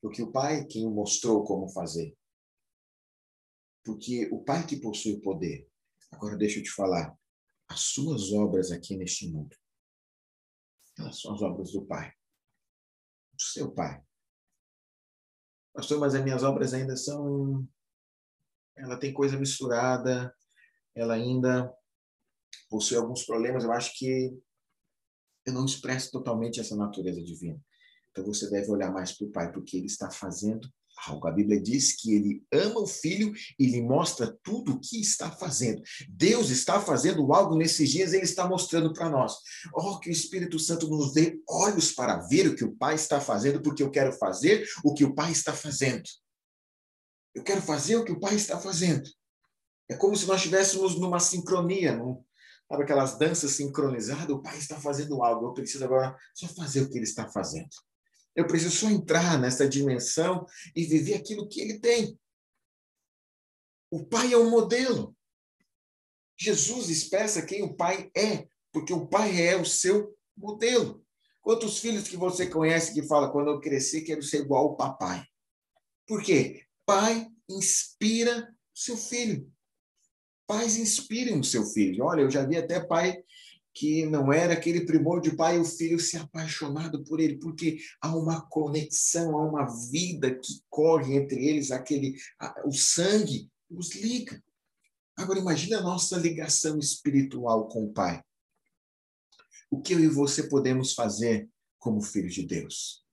Porque 0.00 0.22
o 0.22 0.32
Pai 0.32 0.60
é 0.60 0.64
quem 0.64 0.86
o 0.86 0.90
mostrou 0.90 1.44
como 1.44 1.68
fazer. 1.68 2.16
Porque 3.84 4.28
o 4.32 4.42
Pai 4.42 4.66
que 4.66 4.80
possui 4.80 5.14
o 5.14 5.20
poder. 5.20 5.68
Agora 6.10 6.36
deixa 6.36 6.58
eu 6.58 6.62
te 6.62 6.70
falar. 6.70 7.16
As 7.68 7.80
suas 7.80 8.32
obras 8.32 8.72
aqui 8.72 8.96
neste 8.96 9.28
mundo, 9.28 9.54
elas 10.98 11.20
são 11.20 11.34
as 11.34 11.42
obras 11.42 11.72
do 11.72 11.84
Pai. 11.84 12.12
Do 13.34 13.42
seu 13.42 13.70
Pai. 13.70 14.02
Pastor, 15.74 16.00
mas 16.00 16.14
as 16.14 16.24
minhas 16.24 16.42
obras 16.42 16.72
ainda 16.72 16.96
são 16.96 17.68
ela 18.78 18.98
tem 18.98 19.12
coisa 19.12 19.38
misturada, 19.38 20.34
ela 20.94 21.14
ainda 21.14 21.72
possui 22.68 22.96
alguns 22.96 23.24
problemas. 23.24 23.64
Eu 23.64 23.72
acho 23.72 23.96
que 23.98 24.36
eu 25.46 25.52
não 25.52 25.64
expresso 25.64 26.10
totalmente 26.10 26.60
essa 26.60 26.76
natureza 26.76 27.22
divina. 27.22 27.60
Então 28.10 28.24
você 28.24 28.50
deve 28.50 28.70
olhar 28.70 28.92
mais 28.92 29.12
para 29.12 29.26
o 29.26 29.30
Pai, 29.30 29.52
porque 29.52 29.76
ele 29.76 29.86
está 29.86 30.10
fazendo 30.10 30.68
algo. 31.06 31.28
A 31.28 31.30
Bíblia 31.30 31.60
diz 31.60 31.94
que 31.94 32.14
ele 32.14 32.44
ama 32.52 32.80
o 32.80 32.86
Filho 32.86 33.32
e 33.58 33.66
lhe 33.66 33.80
mostra 33.80 34.36
tudo 34.42 34.72
o 34.72 34.80
que 34.80 35.00
está 35.00 35.30
fazendo. 35.30 35.82
Deus 36.08 36.50
está 36.50 36.80
fazendo 36.80 37.32
algo 37.32 37.56
nesses 37.56 37.90
dias, 37.90 38.12
ele 38.12 38.24
está 38.24 38.48
mostrando 38.48 38.92
para 38.92 39.08
nós. 39.08 39.36
Oh, 39.72 39.98
que 39.98 40.10
o 40.10 40.12
Espírito 40.12 40.58
Santo 40.58 40.88
nos 40.88 41.12
dê 41.12 41.40
olhos 41.48 41.92
para 41.92 42.18
ver 42.26 42.48
o 42.48 42.56
que 42.56 42.64
o 42.64 42.76
Pai 42.76 42.94
está 42.94 43.20
fazendo, 43.20 43.62
porque 43.62 43.82
eu 43.82 43.90
quero 43.90 44.12
fazer 44.12 44.66
o 44.84 44.92
que 44.92 45.04
o 45.04 45.14
Pai 45.14 45.30
está 45.30 45.52
fazendo. 45.52 46.08
Eu 47.34 47.42
quero 47.42 47.62
fazer 47.62 47.96
o 47.96 48.04
que 48.04 48.12
o 48.12 48.20
Pai 48.20 48.34
está 48.34 48.58
fazendo. 48.58 49.08
É 49.88 49.96
como 49.96 50.14
se 50.14 50.26
nós 50.26 50.36
estivéssemos 50.36 50.98
numa 50.98 51.18
sincronia, 51.18 51.96
num, 51.96 52.22
sabe 52.68 52.82
aquelas 52.82 53.18
danças 53.18 53.52
sincronizadas? 53.52 54.28
O 54.28 54.42
pai 54.42 54.58
está 54.58 54.78
fazendo 54.78 55.22
algo, 55.22 55.46
eu 55.46 55.54
preciso 55.54 55.82
agora 55.84 56.14
só 56.34 56.46
fazer 56.48 56.82
o 56.82 56.90
que 56.90 56.98
ele 56.98 57.04
está 57.04 57.26
fazendo. 57.30 57.70
Eu 58.36 58.46
preciso 58.46 58.76
só 58.76 58.90
entrar 58.90 59.38
nessa 59.38 59.66
dimensão 59.66 60.46
e 60.76 60.84
viver 60.84 61.14
aquilo 61.14 61.48
que 61.48 61.60
ele 61.60 61.80
tem. 61.80 62.18
O 63.90 64.04
pai 64.04 64.32
é 64.32 64.36
o 64.36 64.50
modelo. 64.50 65.16
Jesus 66.38 66.90
expressa 66.90 67.44
quem 67.44 67.62
o 67.62 67.74
pai 67.74 68.10
é, 68.14 68.46
porque 68.70 68.92
o 68.92 69.08
pai 69.08 69.40
é 69.40 69.56
o 69.56 69.64
seu 69.64 70.14
modelo. 70.36 71.04
Quantos 71.40 71.78
filhos 71.78 72.06
que 72.06 72.16
você 72.16 72.46
conhece 72.46 72.92
que 72.92 73.08
fala, 73.08 73.32
quando 73.32 73.48
eu 73.48 73.60
crescer, 73.60 74.02
quero 74.02 74.22
ser 74.22 74.42
igual 74.42 74.64
ao 74.64 74.76
papai? 74.76 75.24
Por 76.06 76.22
quê? 76.22 76.67
Pai 76.88 77.30
inspira 77.50 78.50
seu 78.74 78.96
filho. 78.96 79.52
Pais 80.46 80.78
inspiram 80.78 81.38
o 81.38 81.44
seu 81.44 81.66
filho. 81.66 82.02
Olha, 82.02 82.22
eu 82.22 82.30
já 82.30 82.46
vi 82.46 82.56
até 82.56 82.80
pai 82.80 83.22
que 83.74 84.06
não 84.06 84.32
era 84.32 84.54
aquele 84.54 84.86
primor 84.86 85.20
de 85.20 85.36
pai 85.36 85.56
e 85.56 85.60
o 85.60 85.66
filho 85.66 86.00
se 86.00 86.16
apaixonado 86.16 87.04
por 87.04 87.20
ele, 87.20 87.38
porque 87.38 87.76
há 88.00 88.16
uma 88.16 88.40
conexão, 88.48 89.36
há 89.36 89.46
uma 89.46 89.66
vida 89.90 90.34
que 90.34 90.62
corre 90.70 91.14
entre 91.14 91.46
eles, 91.46 91.70
aquele 91.70 92.16
o 92.64 92.72
sangue 92.72 93.50
os 93.68 93.94
liga. 93.94 94.42
Agora 95.14 95.38
imagine 95.38 95.74
a 95.74 95.82
nossa 95.82 96.16
ligação 96.16 96.78
espiritual 96.78 97.68
com 97.68 97.84
o 97.84 97.92
Pai. 97.92 98.24
O 99.70 99.82
que 99.82 99.92
eu 99.92 100.00
e 100.00 100.08
você 100.08 100.48
podemos 100.48 100.94
fazer 100.94 101.50
como 101.78 102.00
filhos 102.00 102.32
de 102.32 102.46
Deus? 102.46 103.04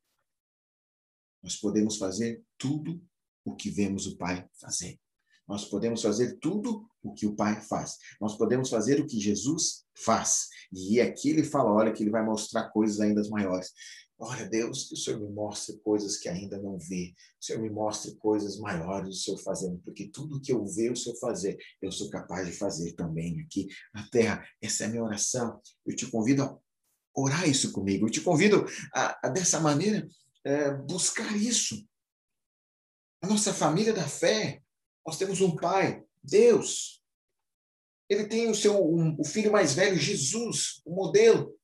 Nós 1.43 1.57
podemos 1.57 1.97
fazer 1.97 2.41
tudo 2.57 3.05
o 3.45 3.55
que 3.55 3.69
vemos 3.69 4.07
o 4.07 4.17
Pai 4.17 4.45
fazer. 4.59 4.99
Nós 5.47 5.65
podemos 5.65 6.01
fazer 6.01 6.37
tudo 6.39 6.87
o 7.03 7.13
que 7.13 7.27
o 7.27 7.35
Pai 7.35 7.61
faz. 7.61 7.97
Nós 8.19 8.35
podemos 8.35 8.69
fazer 8.69 8.99
o 8.99 9.05
que 9.05 9.19
Jesus 9.19 9.85
faz. 9.95 10.47
E 10.73 10.99
aqui 10.99 11.29
ele 11.29 11.43
fala, 11.43 11.71
olha, 11.71 11.93
que 11.93 12.01
ele 12.01 12.09
vai 12.09 12.25
mostrar 12.25 12.69
coisas 12.71 12.99
ainda 12.99 13.21
maiores. 13.29 13.71
Olha, 14.17 14.47
Deus, 14.47 14.87
que 14.87 14.93
o 14.93 14.97
Senhor 14.97 15.19
me 15.19 15.29
mostre 15.29 15.77
coisas 15.79 16.17
que 16.17 16.29
ainda 16.29 16.57
não 16.57 16.79
vi. 16.79 17.13
O 17.39 17.45
Senhor 17.45 17.61
me 17.61 17.69
mostre 17.69 18.15
coisas 18.15 18.57
maiores 18.57 19.09
do 19.09 19.15
Senhor 19.15 19.37
fazendo, 19.37 19.77
porque 19.83 20.07
tudo 20.07 20.41
que 20.41 20.53
eu 20.53 20.65
vejo 20.65 20.93
o 20.93 20.97
Senhor 20.97 21.17
fazer, 21.17 21.57
eu 21.81 21.91
sou 21.91 22.09
capaz 22.09 22.47
de 22.47 22.53
fazer 22.53 22.93
também 22.93 23.41
aqui 23.41 23.67
na 23.93 24.07
terra. 24.07 24.43
Essa 24.61 24.85
é 24.85 24.87
a 24.87 24.89
minha 24.89 25.03
oração. 25.03 25.59
Eu 25.85 25.95
te 25.95 26.07
convido 26.07 26.43
a 26.43 26.57
orar 27.13 27.47
isso 27.47 27.71
comigo. 27.73 28.07
Eu 28.07 28.11
te 28.11 28.21
convido 28.21 28.65
a, 28.93 29.27
a 29.27 29.29
dessa 29.29 29.59
maneira, 29.59 30.07
é, 30.45 30.71
buscar 30.73 31.35
isso. 31.35 31.85
A 33.25 33.27
nossa 33.27 33.51
família 33.51 33.91
da 33.91 34.07
fé, 34.07 34.61
nós 35.03 35.17
temos 35.17 35.41
um 35.41 35.55
pai, 35.55 36.05
Deus. 36.23 37.03
Ele 38.07 38.27
tem 38.27 38.51
o 38.51 38.53
seu 38.53 38.79
um, 38.85 39.19
o 39.19 39.23
filho 39.23 39.51
mais 39.51 39.73
velho, 39.73 39.97
Jesus, 39.97 40.79
o 40.85 40.93
modelo. 40.93 41.59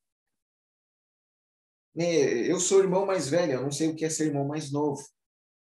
Né, 1.93 2.15
eu 2.49 2.59
sou 2.59 2.79
irmão 2.79 3.05
mais 3.05 3.29
velho, 3.29 3.53
eu 3.53 3.61
não 3.61 3.69
sei 3.69 3.89
o 3.89 3.95
que 3.95 4.03
é 4.03 4.09
ser 4.09 4.25
irmão 4.25 4.47
mais 4.47 4.71
novo, 4.71 5.07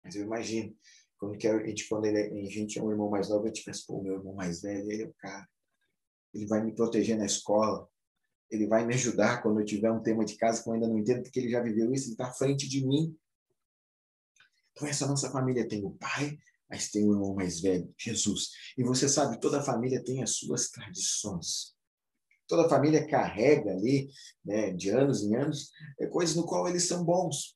mas 0.03 0.17
eu 0.17 0.25
imagino. 0.25 0.77
Quando, 1.19 1.39
que 1.39 1.47
a, 1.47 1.65
gente, 1.65 1.89
quando 1.89 2.07
ele, 2.07 2.21
a 2.21 2.51
gente 2.51 2.81
é 2.81 2.83
um 2.83 2.91
irmão 2.91 3.09
mais 3.09 3.29
novo, 3.29 3.45
a 3.45 3.47
gente 3.47 3.63
pensa, 3.63 3.85
pô, 3.87 4.03
meu 4.03 4.15
irmão 4.15 4.35
mais 4.35 4.63
velho, 4.63 4.91
ele 4.91 5.05
é 5.05 5.07
o 5.07 5.15
cara. 5.15 5.49
Ele 6.35 6.47
vai 6.47 6.65
me 6.65 6.75
proteger 6.75 7.17
na 7.17 7.27
escola, 7.27 7.89
ele 8.51 8.67
vai 8.67 8.85
me 8.85 8.95
ajudar 8.95 9.41
quando 9.41 9.61
eu 9.61 9.65
tiver 9.65 9.93
um 9.93 10.03
tema 10.03 10.25
de 10.25 10.35
casa 10.35 10.61
que 10.61 10.69
eu 10.69 10.73
ainda 10.73 10.89
não 10.89 10.99
entendo, 10.99 11.23
porque 11.23 11.39
ele 11.39 11.49
já 11.49 11.63
viveu 11.63 11.93
isso, 11.93 12.07
ele 12.07 12.15
está 12.15 12.27
à 12.27 12.33
frente 12.33 12.69
de 12.69 12.85
mim. 12.85 13.17
Então, 14.77 14.87
essa 14.87 15.07
nossa 15.07 15.31
família 15.31 15.67
tem 15.67 15.83
o 15.83 15.93
pai, 15.93 16.39
mas 16.69 16.91
tem 16.91 17.09
o 17.09 17.15
irmão 17.15 17.35
mais 17.35 17.61
velho, 17.61 17.91
Jesus. 17.99 18.51
E 18.77 18.85
você 18.85 19.09
sabe, 19.09 19.41
toda 19.41 19.63
família 19.63 20.05
tem 20.05 20.23
as 20.23 20.37
suas 20.37 20.69
tradições. 20.69 21.75
Toda 22.47 22.69
família 22.69 23.07
carrega 23.07 23.71
ali, 23.73 24.11
né, 24.45 24.73
de 24.73 24.91
anos 24.91 25.23
em 25.23 25.35
anos, 25.35 25.71
é, 25.99 26.07
coisas 26.07 26.37
no 26.37 26.45
qual 26.45 26.69
eles 26.69 26.87
são 26.87 27.03
bons. 27.03 27.56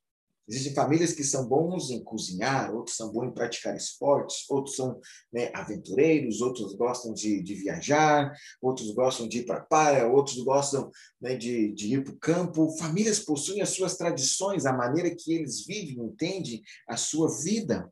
Existem 0.50 0.74
famílias 0.74 1.12
que 1.12 1.22
são 1.22 1.46
bons 1.46 1.90
em 1.90 2.02
cozinhar, 2.02 2.74
outros 2.74 2.96
são 2.96 3.12
bons 3.12 3.28
em 3.28 3.32
praticar 3.32 3.76
esportes, 3.76 4.50
outros 4.50 4.74
são 4.74 5.00
né, 5.32 5.48
aventureiros, 5.54 6.40
outros 6.40 6.74
gostam 6.74 7.14
de, 7.14 7.40
de, 7.40 7.54
viajar, 7.54 8.36
outros 8.60 8.90
gostam 8.90 9.28
de 9.28 9.38
ir 9.38 9.46
para 9.46 9.58
a 9.58 9.64
praia, 9.64 10.08
outros 10.08 10.42
gostam 10.42 10.90
né, 11.20 11.36
de, 11.36 11.72
de 11.72 11.94
ir 11.94 12.02
para 12.02 12.12
o 12.12 12.18
campo. 12.18 12.76
Famílias 12.78 13.20
possuem 13.20 13.60
as 13.60 13.68
suas 13.68 13.96
tradições, 13.96 14.66
a 14.66 14.72
maneira 14.72 15.14
que 15.14 15.32
eles 15.32 15.64
vivem, 15.64 16.04
entendem 16.04 16.60
a 16.88 16.96
sua 16.96 17.28
vida. 17.44 17.88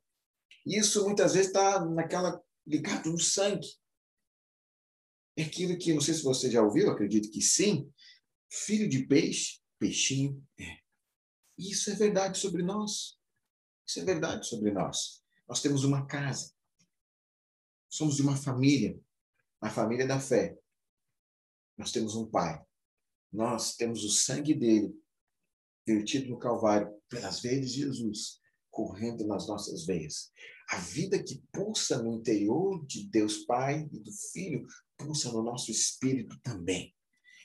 Isso 0.67 1.05
muitas 1.05 1.35
vezes 1.35 1.49
está 1.49 1.85
naquela 1.85 2.43
ligado 2.67 3.09
no 3.13 3.21
sangue. 3.21 3.69
É 5.37 5.45
aquilo 5.45 5.79
que, 5.79 5.95
não 5.95 6.01
sei 6.01 6.15
se 6.15 6.25
você 6.25 6.51
já 6.51 6.61
ouviu, 6.61 6.91
acredito 6.91 7.31
que 7.31 7.41
sim, 7.41 7.89
filho 8.51 8.89
de 8.89 9.07
peixe, 9.07 9.61
peixinho 9.79 10.45
é. 10.59 10.88
Isso 11.59 11.91
é 11.91 11.95
verdade 11.95 12.39
sobre 12.39 12.63
nós. 12.63 13.19
Isso 13.87 14.01
é 14.01 14.05
verdade 14.05 14.47
sobre 14.47 14.71
nós. 14.71 15.23
Nós 15.49 15.61
temos 15.61 15.83
uma 15.85 16.07
casa. 16.07 16.53
Somos 17.91 18.17
de 18.17 18.23
uma 18.23 18.37
família, 18.37 19.01
a 19.61 19.71
família 19.71 20.07
da 20.07 20.21
fé. 20.21 20.57
Nós 21.77 21.91
temos 21.91 22.15
um 22.15 22.31
pai. 22.31 22.63
Nós 23.33 23.75
temos 23.75 24.05
o 24.05 24.11
sangue 24.11 24.55
dele 24.55 24.95
vertido 25.87 26.29
no 26.29 26.39
Calvário 26.39 26.95
pelas 27.09 27.41
veias 27.41 27.71
de 27.71 27.81
Jesus 27.81 28.41
correndo 28.71 29.27
nas 29.27 29.49
nossas 29.49 29.85
veias. 29.87 30.31
A 30.71 30.79
vida 30.79 31.21
que 31.21 31.43
pulsa 31.53 32.01
no 32.01 32.15
interior 32.15 32.87
de 32.87 33.09
Deus 33.09 33.39
Pai 33.39 33.89
e 33.93 33.99
do 33.99 34.13
Filho 34.33 34.67
pulsa 34.97 35.33
no 35.33 35.43
nosso 35.43 35.71
espírito 35.71 36.39
também. 36.43 36.95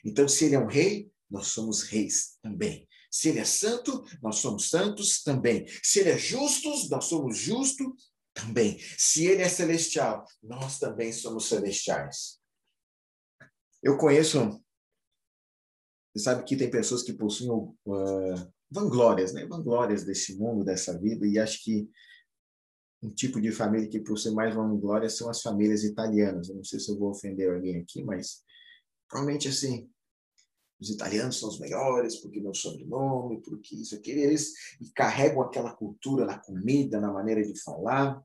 Então, 0.04 0.28
se 0.28 0.44
ele 0.44 0.54
é 0.54 0.60
um 0.60 0.68
rei, 0.68 1.10
nós 1.28 1.48
somos 1.48 1.82
reis 1.82 2.38
também. 2.42 2.86
Se 3.14 3.28
ele 3.28 3.38
é 3.38 3.44
santo, 3.44 4.04
nós 4.20 4.38
somos 4.38 4.68
santos 4.68 5.22
também. 5.22 5.64
Se 5.84 6.00
ele 6.00 6.10
é 6.10 6.18
justo, 6.18 6.68
nós 6.90 7.04
somos 7.04 7.38
justos 7.38 8.10
também. 8.34 8.76
Se 8.98 9.24
ele 9.24 9.40
é 9.40 9.48
celestial, 9.48 10.26
nós 10.42 10.80
também 10.80 11.12
somos 11.12 11.46
celestiais. 11.48 12.40
Eu 13.80 13.96
conheço. 13.96 14.60
Você 16.12 16.24
sabe 16.24 16.42
que 16.42 16.56
tem 16.56 16.68
pessoas 16.68 17.04
que 17.04 17.12
possuem 17.12 17.52
uh, 17.52 18.52
vanglórias, 18.68 19.32
né? 19.32 19.46
Vanglórias 19.46 20.02
desse 20.02 20.36
mundo, 20.36 20.64
dessa 20.64 20.98
vida, 20.98 21.24
e 21.24 21.38
acho 21.38 21.62
que 21.62 21.88
um 23.00 23.14
tipo 23.14 23.40
de 23.40 23.52
família 23.52 23.88
que 23.88 24.00
possui 24.00 24.32
mais 24.32 24.52
vanglória 24.52 25.08
são 25.08 25.30
as 25.30 25.40
famílias 25.40 25.84
italianas. 25.84 26.48
Eu 26.48 26.56
não 26.56 26.64
sei 26.64 26.80
se 26.80 26.90
eu 26.90 26.98
vou 26.98 27.10
ofender 27.10 27.48
alguém 27.48 27.80
aqui, 27.80 28.02
mas 28.02 28.42
provavelmente 29.08 29.46
assim, 29.46 29.88
os 30.80 30.90
italianos 30.90 31.38
são 31.38 31.48
os 31.48 31.58
melhores 31.58 32.16
porque 32.16 32.40
meu 32.40 32.54
sobrenome, 32.54 33.40
porque 33.42 33.76
isso 33.76 33.94
aqui, 33.94 34.10
eles 34.10 34.52
carregam 34.94 35.42
aquela 35.42 35.74
cultura 35.74 36.24
na 36.24 36.38
comida, 36.38 37.00
na 37.00 37.12
maneira 37.12 37.42
de 37.42 37.60
falar. 37.62 38.22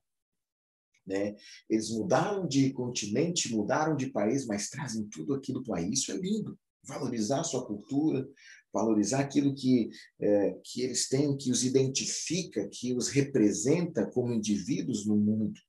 Né? 1.06 1.36
Eles 1.70 1.90
mudaram 1.90 2.48
de 2.48 2.72
continente, 2.72 3.54
mudaram 3.54 3.96
de 3.96 4.12
país, 4.12 4.46
mas 4.46 4.70
trazem 4.70 5.08
tudo 5.08 5.34
aquilo 5.34 5.64
para. 5.64 5.82
Isso 5.82 6.12
é 6.12 6.16
lindo. 6.16 6.58
Valorizar 6.84 7.42
a 7.42 7.44
sua 7.44 7.66
cultura, 7.66 8.28
valorizar 8.72 9.20
aquilo 9.20 9.54
que, 9.54 9.90
é, 10.20 10.60
que 10.64 10.82
eles 10.82 11.08
têm, 11.08 11.36
que 11.36 11.52
os 11.52 11.64
identifica, 11.64 12.68
que 12.68 12.96
os 12.96 13.10
representa 13.10 14.10
como 14.10 14.34
indivíduos 14.34 15.06
no 15.06 15.16
mundo. 15.16 15.60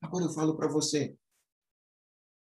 Agora 0.00 0.24
eu 0.24 0.32
falo 0.32 0.56
para 0.56 0.68
você, 0.68 1.14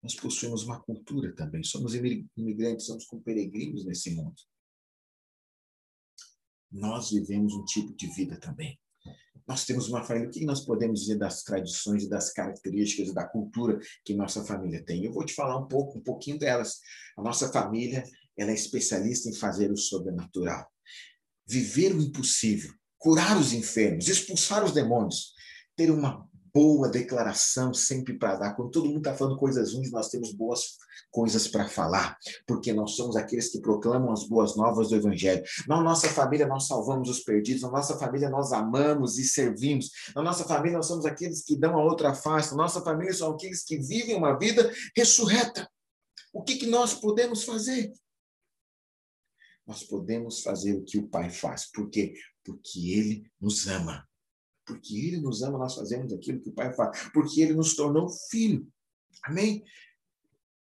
nós 0.02 0.14
possuímos 0.14 0.64
uma 0.64 0.80
cultura 0.80 1.34
também, 1.34 1.62
somos 1.62 1.94
imigrantes, 1.94 2.86
somos 2.86 3.04
como 3.06 3.22
peregrinos 3.22 3.84
nesse 3.84 4.14
mundo. 4.14 4.34
Nós 6.70 7.10
vivemos 7.10 7.54
um 7.54 7.64
tipo 7.64 7.94
de 7.94 8.06
vida 8.08 8.38
também. 8.40 8.78
Nós 9.46 9.64
temos 9.64 9.88
uma 9.88 10.02
família, 10.04 10.28
o 10.28 10.32
que 10.32 10.44
nós 10.44 10.64
podemos 10.64 11.00
dizer 11.00 11.18
das 11.18 11.42
tradições 11.42 12.04
e 12.04 12.08
das 12.08 12.32
características 12.32 13.12
da 13.12 13.26
cultura 13.26 13.78
que 14.04 14.14
nossa 14.14 14.44
família 14.44 14.84
tem? 14.84 15.04
Eu 15.04 15.12
vou 15.12 15.24
te 15.24 15.34
falar 15.34 15.58
um 15.58 15.66
pouco, 15.66 15.98
um 15.98 16.02
pouquinho 16.02 16.38
delas. 16.38 16.78
A 17.16 17.22
nossa 17.22 17.50
família 17.52 18.04
ela 18.36 18.50
é 18.50 18.54
especialista 18.54 19.28
em 19.28 19.34
fazer 19.34 19.70
o 19.70 19.76
sobrenatural. 19.76 20.66
Viver 21.46 21.94
o 21.94 22.00
impossível, 22.00 22.72
curar 22.96 23.38
os 23.38 23.52
enfermos, 23.52 24.08
expulsar 24.08 24.64
os 24.64 24.72
demônios, 24.72 25.34
ter 25.76 25.90
uma 25.90 26.26
boa 26.54 26.88
declaração 26.88 27.72
sempre 27.72 28.18
para 28.18 28.36
dar. 28.36 28.54
Quando 28.54 28.70
todo 28.70 28.86
mundo 28.86 28.98
está 28.98 29.14
falando 29.14 29.38
coisas 29.38 29.72
ruins, 29.72 29.90
nós 29.90 30.08
temos 30.08 30.32
boas 30.32 30.76
coisas 31.10 31.48
para 31.48 31.68
falar, 31.68 32.16
porque 32.46 32.72
nós 32.72 32.92
somos 32.92 33.16
aqueles 33.16 33.50
que 33.50 33.60
proclamam 33.60 34.12
as 34.12 34.24
boas 34.28 34.56
novas 34.56 34.88
do 34.88 34.96
Evangelho. 34.96 35.42
Na 35.66 35.82
nossa 35.82 36.08
família, 36.08 36.46
nós 36.46 36.66
salvamos 36.66 37.08
os 37.08 37.20
perdidos, 37.20 37.62
na 37.62 37.70
nossa 37.70 37.98
família, 37.98 38.30
nós 38.30 38.52
amamos 38.52 39.18
e 39.18 39.24
servimos, 39.24 39.90
na 40.14 40.22
nossa 40.22 40.44
família, 40.44 40.76
nós 40.76 40.86
somos 40.86 41.04
aqueles 41.04 41.42
que 41.42 41.56
dão 41.56 41.78
a 41.78 41.84
outra 41.84 42.14
face, 42.14 42.50
na 42.50 42.62
nossa 42.62 42.82
família, 42.82 43.12
são 43.12 43.32
aqueles 43.32 43.64
que 43.64 43.78
vivem 43.78 44.16
uma 44.16 44.38
vida 44.38 44.70
ressurreta. 44.96 45.68
O 46.32 46.42
que, 46.42 46.56
que 46.56 46.66
nós 46.66 46.94
podemos 46.94 47.44
fazer? 47.44 47.92
nós 49.66 49.84
podemos 49.84 50.42
fazer 50.42 50.74
o 50.74 50.84
que 50.84 50.98
o 50.98 51.08
Pai 51.08 51.30
faz. 51.30 51.70
Por 51.70 51.88
quê? 51.88 52.14
Porque 52.44 52.92
Ele 52.92 53.30
nos 53.40 53.66
ama. 53.66 54.06
Porque 54.64 54.96
Ele 54.96 55.20
nos 55.20 55.42
ama, 55.42 55.58
nós 55.58 55.74
fazemos 55.74 56.12
aquilo 56.12 56.40
que 56.40 56.50
o 56.50 56.54
Pai 56.54 56.72
faz. 56.72 57.10
Porque 57.12 57.40
Ele 57.40 57.54
nos 57.54 57.74
tornou 57.74 58.08
filho. 58.08 58.66
Amém? 59.24 59.64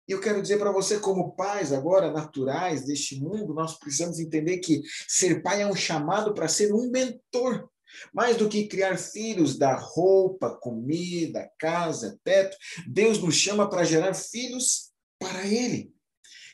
E 0.09 0.13
eu 0.13 0.21
quero 0.21 0.43
dizer 0.43 0.59
para 0.59 0.73
você, 0.73 0.99
como 0.99 1.33
pais 1.35 1.73
agora 1.73 2.11
naturais 2.11 2.85
deste 2.85 3.21
mundo, 3.21 3.55
nós 3.55 3.79
precisamos 3.79 4.19
entender 4.19 4.59
que 4.59 4.83
ser 5.09 5.43
pai 5.43 5.63
é 5.63 5.67
um 5.67 5.77
chamado 5.77 6.35
para 6.35 6.49
ser 6.49 6.73
um 6.75 6.91
mentor. 6.91 7.69
Mais 8.13 8.37
do 8.37 8.49
que 8.49 8.67
criar 8.67 8.99
filhos 8.99 9.59
da 9.59 9.77
roupa, 9.77 10.57
comida, 10.57 11.51
casa, 11.59 12.19
teto, 12.25 12.57
Deus 12.89 13.19
nos 13.19 13.35
chama 13.35 13.69
para 13.69 13.85
gerar 13.85 14.15
filhos 14.15 14.91
para 15.19 15.47
Ele, 15.47 15.95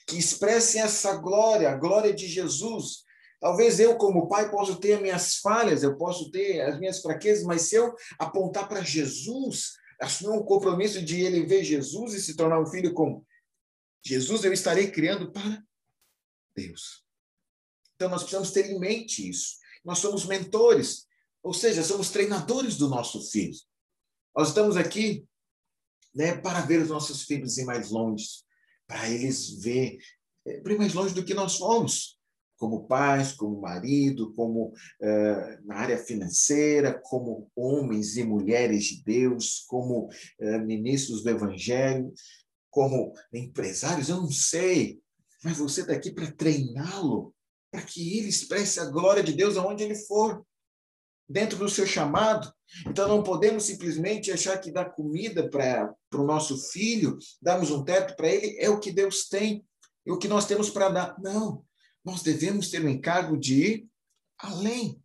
que 0.07 0.19
expressem 0.19 0.83
essa 0.83 1.17
glória, 1.17 1.71
a 1.71 1.77
glória 1.77 2.12
de 2.12 2.27
Jesus. 2.27 3.05
Talvez 3.40 3.79
eu, 3.79 3.96
como 3.96 4.29
pai, 4.29 4.51
possa 4.51 4.74
ter 4.81 4.94
as 4.94 5.01
minhas 5.01 5.37
falhas, 5.37 5.83
eu 5.83 5.96
posso 5.96 6.31
ter 6.31 6.61
as 6.61 6.79
minhas 6.79 7.01
fraquezas, 7.01 7.44
mas 7.44 7.62
se 7.62 7.77
eu 7.77 7.94
apontar 8.18 8.68
para 8.68 8.83
Jesus, 8.83 9.74
assumir 10.01 10.37
um 10.37 10.42
compromisso 10.42 11.01
de 11.01 11.20
ele 11.20 11.46
ver 11.46 11.62
Jesus 11.62 12.14
e 12.14 12.20
se 12.20 12.37
tornar 12.37 12.61
um 12.61 12.66
filho 12.66 12.92
com 12.92 13.24
Jesus, 14.05 14.44
eu 14.44 14.53
estarei 14.53 14.90
criando 14.90 15.31
para 15.31 15.62
Deus. 16.57 17.05
Então, 17.94 18.09
nós 18.09 18.22
precisamos 18.22 18.51
ter 18.51 18.66
em 18.66 18.79
mente 18.79 19.29
isso. 19.29 19.59
Nós 19.85 19.98
somos 19.98 20.24
mentores, 20.24 21.07
ou 21.42 21.55
seja, 21.55 21.83
somos 21.83 22.11
treinadores 22.11 22.77
do 22.77 22.88
nosso 22.88 23.22
filho. 23.31 23.57
Nós 24.37 24.48
estamos 24.48 24.77
aqui 24.77 25.27
né, 26.14 26.37
para 26.37 26.61
ver 26.61 26.83
os 26.83 26.88
nossos 26.88 27.22
filhos 27.22 27.59
ir 27.59 27.64
mais 27.64 27.90
longe, 27.90 28.27
para 28.87 29.09
eles 29.09 29.62
ver 29.62 29.98
é, 30.46 30.61
bem 30.61 30.77
mais 30.77 30.94
longe 30.94 31.14
do 31.14 31.24
que 31.24 31.35
nós 31.35 31.57
fomos, 31.57 32.17
como 32.59 32.87
pais, 32.87 33.33
como 33.33 33.61
marido, 33.61 34.35
como 34.35 34.66
uh, 34.66 35.66
na 35.66 35.77
área 35.77 35.97
financeira, 35.97 37.01
como 37.03 37.51
homens 37.57 38.16
e 38.16 38.25
mulheres 38.25 38.85
de 38.85 39.03
Deus, 39.03 39.64
como 39.68 40.07
uh, 40.07 40.59
ministros 40.66 41.23
do 41.23 41.31
Evangelho 41.31 42.12
como 42.71 43.12
empresários, 43.33 44.09
eu 44.09 44.18
não 44.18 44.31
sei, 44.31 45.01
mas 45.42 45.59
você 45.59 45.81
está 45.81 45.92
aqui 45.92 46.11
para 46.11 46.31
treiná-lo, 46.31 47.35
para 47.71 47.83
que 47.83 48.18
ele 48.18 48.29
expresse 48.29 48.79
a 48.81 48.85
glória 48.85 49.23
de 49.23 49.33
Deus 49.33 49.57
aonde 49.57 49.85
ele 49.85 49.94
for, 49.94 50.44
dentro 51.29 51.59
do 51.59 51.68
seu 51.68 51.87
chamado. 51.87 52.53
Então 52.87 53.09
não 53.09 53.23
podemos 53.23 53.64
simplesmente 53.64 54.31
achar 54.31 54.59
que 54.59 54.71
dar 54.71 54.87
comida 54.94 55.49
para 55.49 55.94
o 56.14 56.25
nosso 56.25 56.57
filho, 56.71 57.18
darmos 57.42 57.71
um 57.71 57.85
teto 57.85 58.16
para 58.16 58.29
ele, 58.29 58.57
é 58.59 58.71
o 58.71 58.81
que 58.81 58.92
Deus 58.92 59.29
tem, 59.29 59.64
é 60.07 60.12
o 60.12 60.18
que 60.18 60.29
nós 60.29 60.47
temos 60.47 60.71
para 60.71 60.88
dar. 60.88 61.16
Não, 61.21 61.64
nós 62.05 62.23
devemos 62.23 62.71
ter 62.71 62.85
o 62.85 62.89
encargo 62.89 63.39
de 63.39 63.55
ir 63.55 63.89
além. 64.39 65.03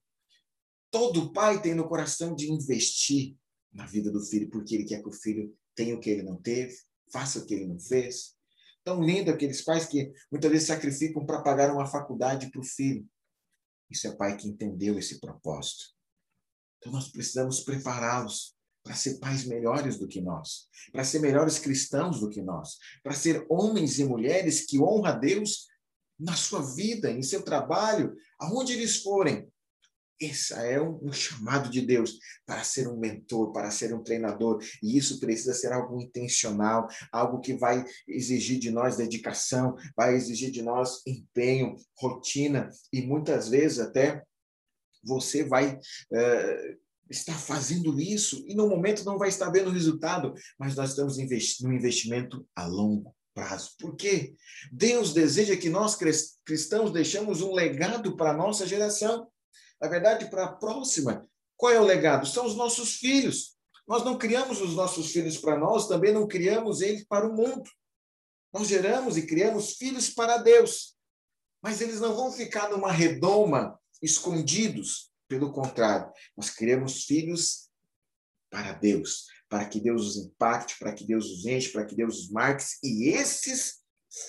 Todo 0.92 1.34
pai 1.34 1.62
tem 1.62 1.74
no 1.74 1.88
coração 1.88 2.36
de 2.36 2.52
investir 2.52 3.36
na 3.72 3.86
vida 3.86 4.12
do 4.12 4.22
filho, 4.22 4.50
porque 4.50 4.76
ele 4.76 4.86
quer 4.86 5.02
que 5.02 5.10
o 5.10 5.14
filho 5.14 5.56
tenha 5.76 5.96
o 5.96 6.00
que 6.00 6.10
ele 6.10 6.24
não 6.24 6.40
teve, 6.40 6.76
faça 7.12 7.40
o 7.40 7.46
que 7.46 7.56
ele 7.56 7.68
não 7.68 7.80
fez. 7.80 8.36
Tão 8.84 9.02
lindo 9.02 9.32
aqueles 9.32 9.62
pais 9.62 9.86
que 9.86 10.12
muitas 10.32 10.52
vezes 10.52 10.68
sacrificam 10.68 11.26
para 11.26 11.42
pagar 11.42 11.74
uma 11.74 11.88
faculdade 11.88 12.52
para 12.52 12.62
o 12.62 12.64
filho. 12.64 13.08
Isso 13.90 14.08
é 14.08 14.16
pai 14.16 14.38
que 14.38 14.48
entendeu 14.48 15.00
esse 15.00 15.20
propósito. 15.20 15.86
Então 16.78 16.92
nós 16.92 17.10
precisamos 17.10 17.62
prepará-los 17.62 18.56
para 18.84 18.96
ser 18.96 19.18
pais 19.20 19.46
melhores 19.46 19.98
do 19.98 20.08
que 20.08 20.20
nós, 20.20 20.68
para 20.92 21.06
ser 21.06 21.20
melhores 21.20 21.58
cristãos 21.58 22.20
do 22.20 22.30
que 22.30 22.42
nós, 22.42 22.78
para 23.02 23.14
ser 23.14 23.46
homens 23.50 23.98
e 23.98 24.04
mulheres 24.04 24.66
que 24.66 24.80
honram 24.80 25.06
a 25.06 25.12
Deus 25.14 25.68
na 26.24 26.36
sua 26.36 26.62
vida, 26.62 27.12
em 27.12 27.22
seu 27.22 27.44
trabalho, 27.44 28.16
aonde 28.40 28.74
eles 28.74 29.04
forem, 29.04 29.48
esse 30.20 30.54
é 30.54 30.82
um, 30.82 31.00
um, 31.04 31.12
chamado 31.12 31.70
de 31.70 31.82
Deus 31.82 32.18
para 32.46 32.64
ser 32.64 32.88
um 32.88 32.98
mentor, 32.98 33.52
para 33.52 33.70
ser 33.72 33.94
um 33.94 34.02
treinador, 34.02 34.64
e 34.82 34.98
isso 34.98 35.20
precisa 35.20 35.54
ser 35.54 35.74
algo 35.74 36.00
intencional, 36.02 36.88
algo 37.12 37.42
que 37.42 37.54
vai 37.54 37.84
exigir 38.08 38.58
de 38.58 38.72
nós 38.72 38.96
dedicação, 38.96 39.76
vai 39.98 40.16
exigir 40.16 40.50
de 40.50 40.62
nós 40.62 41.02
empenho, 41.06 41.76
rotina, 41.98 42.70
e 42.92 43.02
muitas 43.02 43.50
vezes 43.50 43.80
até 43.80 44.24
você 45.04 45.44
vai 45.44 45.76
uh, 45.76 46.78
estar 47.10 47.38
fazendo 47.38 48.00
isso 48.00 48.46
e 48.48 48.56
no 48.56 48.70
momento 48.70 49.04
não 49.04 49.18
vai 49.18 49.28
estar 49.28 49.50
vendo 49.50 49.68
o 49.68 49.74
resultado, 49.74 50.34
mas 50.58 50.76
nós 50.76 50.92
estamos 50.92 51.18
um 51.18 51.74
investimento 51.74 52.48
a 52.56 52.66
longo 52.66 53.14
prazo. 53.34 53.72
Por 53.80 53.96
quê? 53.96 54.36
Deus 54.72 55.14
deseja 55.14 55.58
que 55.58 55.70
nós 55.70 55.98
cristãos 56.46 56.92
deixemos 56.92 57.42
um 57.42 57.54
legado 57.54 58.16
para 58.16 58.32
a 58.32 58.38
nossa 58.38 58.66
geração 58.68 59.28
na 59.84 59.90
verdade, 59.90 60.30
para 60.30 60.46
a 60.46 60.54
próxima. 60.54 61.28
Qual 61.58 61.70
é 61.70 61.78
o 61.78 61.84
legado? 61.84 62.26
São 62.26 62.46
os 62.46 62.56
nossos 62.56 62.96
filhos. 62.96 63.58
Nós 63.86 64.02
não 64.06 64.18
criamos 64.18 64.62
os 64.62 64.76
nossos 64.76 65.12
filhos 65.12 65.38
para 65.38 65.60
nós, 65.60 65.90
também 65.90 66.14
não 66.14 66.26
criamos 66.26 66.80
eles 66.80 67.06
para 67.06 67.28
o 67.28 67.36
mundo. 67.36 67.70
Nós 68.54 68.70
geramos 68.70 69.18
e 69.18 69.28
criamos 69.28 69.74
filhos 69.74 70.10
para 70.10 70.38
Deus. 70.38 70.96
Mas 71.62 71.82
eles 71.82 72.00
não 72.00 72.16
vão 72.16 72.32
ficar 72.32 72.70
numa 72.70 72.94
redoma, 72.94 73.78
escondidos. 74.02 75.12
Pelo 75.28 75.52
contrário, 75.52 76.10
nós 76.38 76.50
criamos 76.50 77.04
filhos 77.04 77.70
para 78.50 78.72
Deus, 78.72 79.26
para 79.54 79.66
que 79.66 79.80
Deus 79.80 80.08
os 80.08 80.18
impacte, 80.18 80.80
para 80.80 80.92
que 80.92 81.06
Deus 81.06 81.30
os 81.30 81.46
enche, 81.46 81.70
para 81.70 81.86
que 81.86 81.96
Deus 81.96 82.22
os 82.22 82.32
marque. 82.32 82.64
E 82.84 83.10
esses 83.10 83.76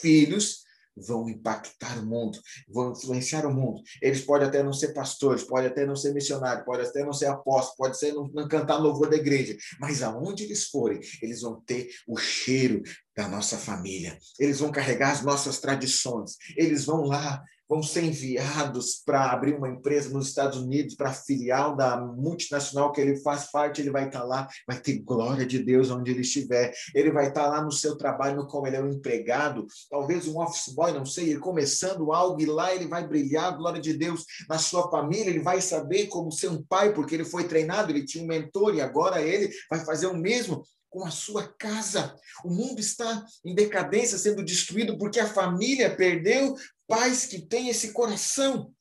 filhos 0.02 0.62
vão 0.94 1.30
impactar 1.30 1.98
o 1.98 2.04
mundo, 2.04 2.38
vão 2.68 2.92
influenciar 2.92 3.46
o 3.46 3.54
mundo. 3.54 3.82
Eles 4.02 4.20
podem 4.20 4.46
até 4.46 4.62
não 4.62 4.74
ser 4.74 4.92
pastores, 4.92 5.42
podem 5.42 5.70
até 5.70 5.86
não 5.86 5.96
ser 5.96 6.12
missionários, 6.12 6.66
podem 6.66 6.86
até 6.86 7.02
não 7.02 7.14
ser 7.14 7.24
apóstolos, 7.24 7.76
pode 7.78 7.98
ser 7.98 8.12
não, 8.12 8.28
não 8.34 8.46
cantar 8.46 8.76
louvor 8.76 9.08
da 9.08 9.16
igreja, 9.16 9.56
mas 9.80 10.02
aonde 10.02 10.44
eles 10.44 10.66
forem, 10.66 11.00
eles 11.22 11.40
vão 11.40 11.58
ter 11.62 11.88
o 12.06 12.18
cheiro 12.18 12.82
da 13.16 13.26
nossa 13.26 13.56
família. 13.56 14.18
Eles 14.38 14.60
vão 14.60 14.70
carregar 14.70 15.12
as 15.12 15.22
nossas 15.22 15.58
tradições. 15.58 16.32
Eles 16.54 16.84
vão 16.84 17.00
lá 17.04 17.42
vão 17.68 17.82
ser 17.82 18.04
enviados 18.04 19.02
para 19.04 19.30
abrir 19.30 19.54
uma 19.54 19.68
empresa 19.68 20.10
nos 20.10 20.28
Estados 20.28 20.58
Unidos, 20.58 20.94
para 20.94 21.12
filial 21.12 21.76
da 21.76 21.96
multinacional 22.00 22.92
que 22.92 23.00
ele 23.00 23.16
faz 23.20 23.50
parte, 23.50 23.80
ele 23.80 23.90
vai 23.90 24.06
estar 24.06 24.20
tá 24.20 24.24
lá, 24.24 24.48
vai 24.66 24.78
ter 24.78 24.98
glória 24.98 25.46
de 25.46 25.58
Deus 25.58 25.90
onde 25.90 26.10
ele 26.10 26.20
estiver. 26.20 26.72
Ele 26.94 27.10
vai 27.10 27.28
estar 27.28 27.44
tá 27.44 27.48
lá 27.48 27.62
no 27.62 27.72
seu 27.72 27.96
trabalho, 27.96 28.46
como 28.46 28.66
ele 28.66 28.76
é 28.76 28.82
um 28.82 28.90
empregado, 28.90 29.66
talvez 29.90 30.26
um 30.28 30.40
office 30.40 30.74
boy, 30.74 30.92
não 30.92 31.06
sei, 31.06 31.36
começando 31.38 32.12
algo 32.12 32.40
e 32.40 32.46
lá 32.46 32.74
ele 32.74 32.86
vai 32.86 33.06
brilhar 33.06 33.56
glória 33.56 33.80
de 33.80 33.94
Deus 33.94 34.24
na 34.48 34.58
sua 34.58 34.90
família, 34.90 35.30
ele 35.30 35.40
vai 35.40 35.60
saber 35.60 36.06
como 36.06 36.30
ser 36.30 36.48
um 36.48 36.62
pai, 36.62 36.92
porque 36.92 37.14
ele 37.14 37.24
foi 37.24 37.44
treinado, 37.44 37.90
ele 37.90 38.04
tinha 38.04 38.22
um 38.22 38.26
mentor 38.26 38.74
e 38.74 38.80
agora 38.80 39.20
ele 39.20 39.50
vai 39.70 39.84
fazer 39.84 40.06
o 40.06 40.16
mesmo 40.16 40.62
com 40.94 41.04
a 41.04 41.10
sua 41.10 41.52
casa. 41.54 42.16
O 42.44 42.50
mundo 42.50 42.78
está 42.78 43.26
em 43.44 43.52
decadência, 43.52 44.16
sendo 44.16 44.44
destruído 44.44 44.96
porque 44.96 45.18
a 45.18 45.28
família 45.28 45.96
perdeu 45.96 46.54
pais 46.86 47.26
que 47.26 47.42
têm 47.42 47.68
esse 47.68 47.92
coração 47.92 48.72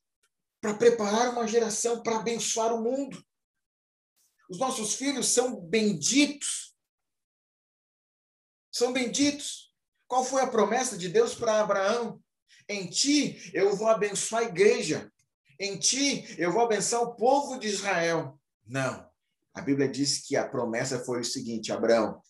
para 0.61 0.75
preparar 0.75 1.31
uma 1.31 1.47
geração 1.47 2.03
para 2.03 2.17
abençoar 2.17 2.71
o 2.71 2.83
mundo. 2.83 3.25
Os 4.47 4.59
nossos 4.59 4.93
filhos 4.93 5.29
são 5.29 5.59
benditos. 5.59 6.75
São 8.71 8.93
benditos. 8.93 9.73
Qual 10.07 10.23
foi 10.23 10.43
a 10.43 10.47
promessa 10.47 10.95
de 10.95 11.09
Deus 11.09 11.33
para 11.33 11.61
Abraão? 11.61 12.21
Em 12.69 12.87
ti 12.91 13.49
eu 13.55 13.75
vou 13.75 13.87
abençoar 13.87 14.43
a 14.43 14.45
igreja. 14.45 15.11
Em 15.59 15.79
ti 15.79 16.35
eu 16.37 16.51
vou 16.51 16.61
abençoar 16.61 17.01
o 17.01 17.15
povo 17.15 17.57
de 17.57 17.69
Israel. 17.69 18.39
Não. 18.67 19.11
A 19.53 19.61
Bíblia 19.61 19.87
diz 19.87 20.25
que 20.25 20.35
a 20.35 20.47
promessa 20.47 21.03
foi 21.03 21.21
o 21.21 21.25
seguinte: 21.25 21.71
Abraão, 21.71 22.21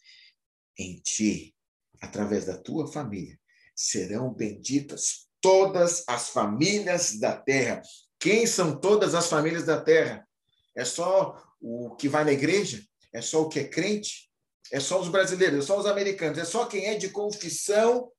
em 0.77 0.99
ti, 0.99 1.55
através 2.01 2.45
da 2.45 2.57
tua 2.57 2.91
família, 2.91 3.39
serão 3.75 4.33
benditas 4.33 5.27
todas 5.41 6.03
as 6.07 6.29
famílias 6.29 7.19
da 7.19 7.35
terra. 7.35 7.81
Quem 8.19 8.45
são 8.45 8.79
todas 8.79 9.15
as 9.15 9.27
famílias 9.27 9.65
da 9.65 9.81
terra? 9.81 10.27
É 10.75 10.85
só 10.85 11.37
o 11.61 11.95
que 11.95 12.07
vai 12.07 12.23
na 12.23 12.31
igreja? 12.31 12.83
É 13.13 13.21
só 13.21 13.41
o 13.41 13.49
que 13.49 13.59
é 13.59 13.67
crente? 13.67 14.29
É 14.71 14.79
só 14.79 14.99
os 14.99 15.09
brasileiros? 15.09 15.63
É 15.63 15.67
só 15.67 15.79
os 15.79 15.85
americanos? 15.85 16.37
É 16.39 16.45
só 16.45 16.65
quem 16.65 16.85
é 16.85 16.95
de 16.95 17.09
confissão 17.09 18.11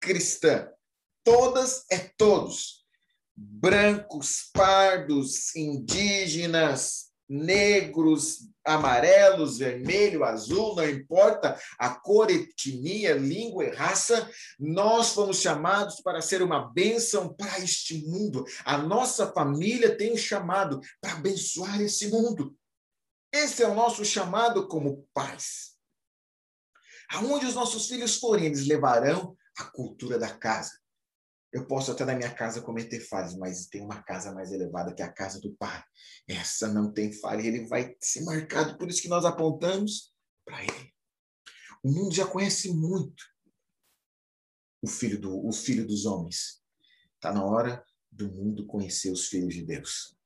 cristã? 0.00 0.70
Todas 1.24 1.84
é 1.90 2.10
todos. 2.16 2.86
Brancos, 3.34 4.50
pardos, 4.52 5.54
indígenas, 5.56 7.05
negros, 7.28 8.48
amarelos, 8.64 9.58
vermelho, 9.58 10.24
azul, 10.24 10.74
não 10.74 10.88
importa 10.88 11.58
a 11.78 11.90
cor, 11.90 12.30
etnia, 12.30 13.14
língua 13.14 13.64
e 13.64 13.70
raça, 13.70 14.28
nós 14.58 15.10
fomos 15.10 15.40
chamados 15.40 16.00
para 16.00 16.20
ser 16.20 16.42
uma 16.42 16.72
bênção 16.72 17.32
para 17.34 17.58
este 17.60 18.06
mundo. 18.06 18.44
A 18.64 18.78
nossa 18.78 19.32
família 19.32 19.96
tem 19.96 20.12
um 20.12 20.16
chamado 20.16 20.80
para 21.00 21.12
abençoar 21.12 21.80
esse 21.80 22.08
mundo. 22.08 22.56
Esse 23.32 23.62
é 23.62 23.68
o 23.68 23.74
nosso 23.74 24.04
chamado 24.04 24.66
como 24.66 25.06
pais. 25.12 25.76
Aonde 27.08 27.46
os 27.46 27.54
nossos 27.54 27.86
filhos 27.86 28.16
forem, 28.16 28.46
eles 28.46 28.66
levarão 28.66 29.36
a 29.58 29.64
cultura 29.64 30.18
da 30.18 30.28
casa. 30.28 30.72
Eu 31.52 31.66
posso 31.66 31.92
até 31.92 32.04
na 32.04 32.14
minha 32.14 32.34
casa 32.34 32.60
cometer 32.60 33.00
falhas, 33.00 33.36
mas 33.36 33.66
tem 33.66 33.82
uma 33.82 34.02
casa 34.02 34.32
mais 34.32 34.52
elevada 34.52 34.94
que 34.94 35.02
é 35.02 35.04
a 35.04 35.12
casa 35.12 35.40
do 35.40 35.54
Pai. 35.56 35.82
Essa 36.28 36.72
não 36.72 36.92
tem 36.92 37.12
falha, 37.12 37.46
ele 37.46 37.66
vai 37.66 37.96
ser 38.00 38.24
marcado, 38.24 38.76
por 38.76 38.88
isso 38.88 39.00
que 39.00 39.08
nós 39.08 39.24
apontamos 39.24 40.12
para 40.44 40.62
ele. 40.62 40.94
O 41.82 41.90
mundo 41.90 42.14
já 42.14 42.26
conhece 42.26 42.72
muito 42.72 43.24
o 44.82 44.88
filho, 44.88 45.20
do, 45.20 45.46
o 45.46 45.52
filho 45.52 45.86
dos 45.86 46.04
homens. 46.04 46.62
Está 47.14 47.32
na 47.32 47.44
hora 47.44 47.84
do 48.10 48.30
mundo 48.30 48.66
conhecer 48.66 49.10
os 49.10 49.28
filhos 49.28 49.54
de 49.54 49.64
Deus. 49.64 50.16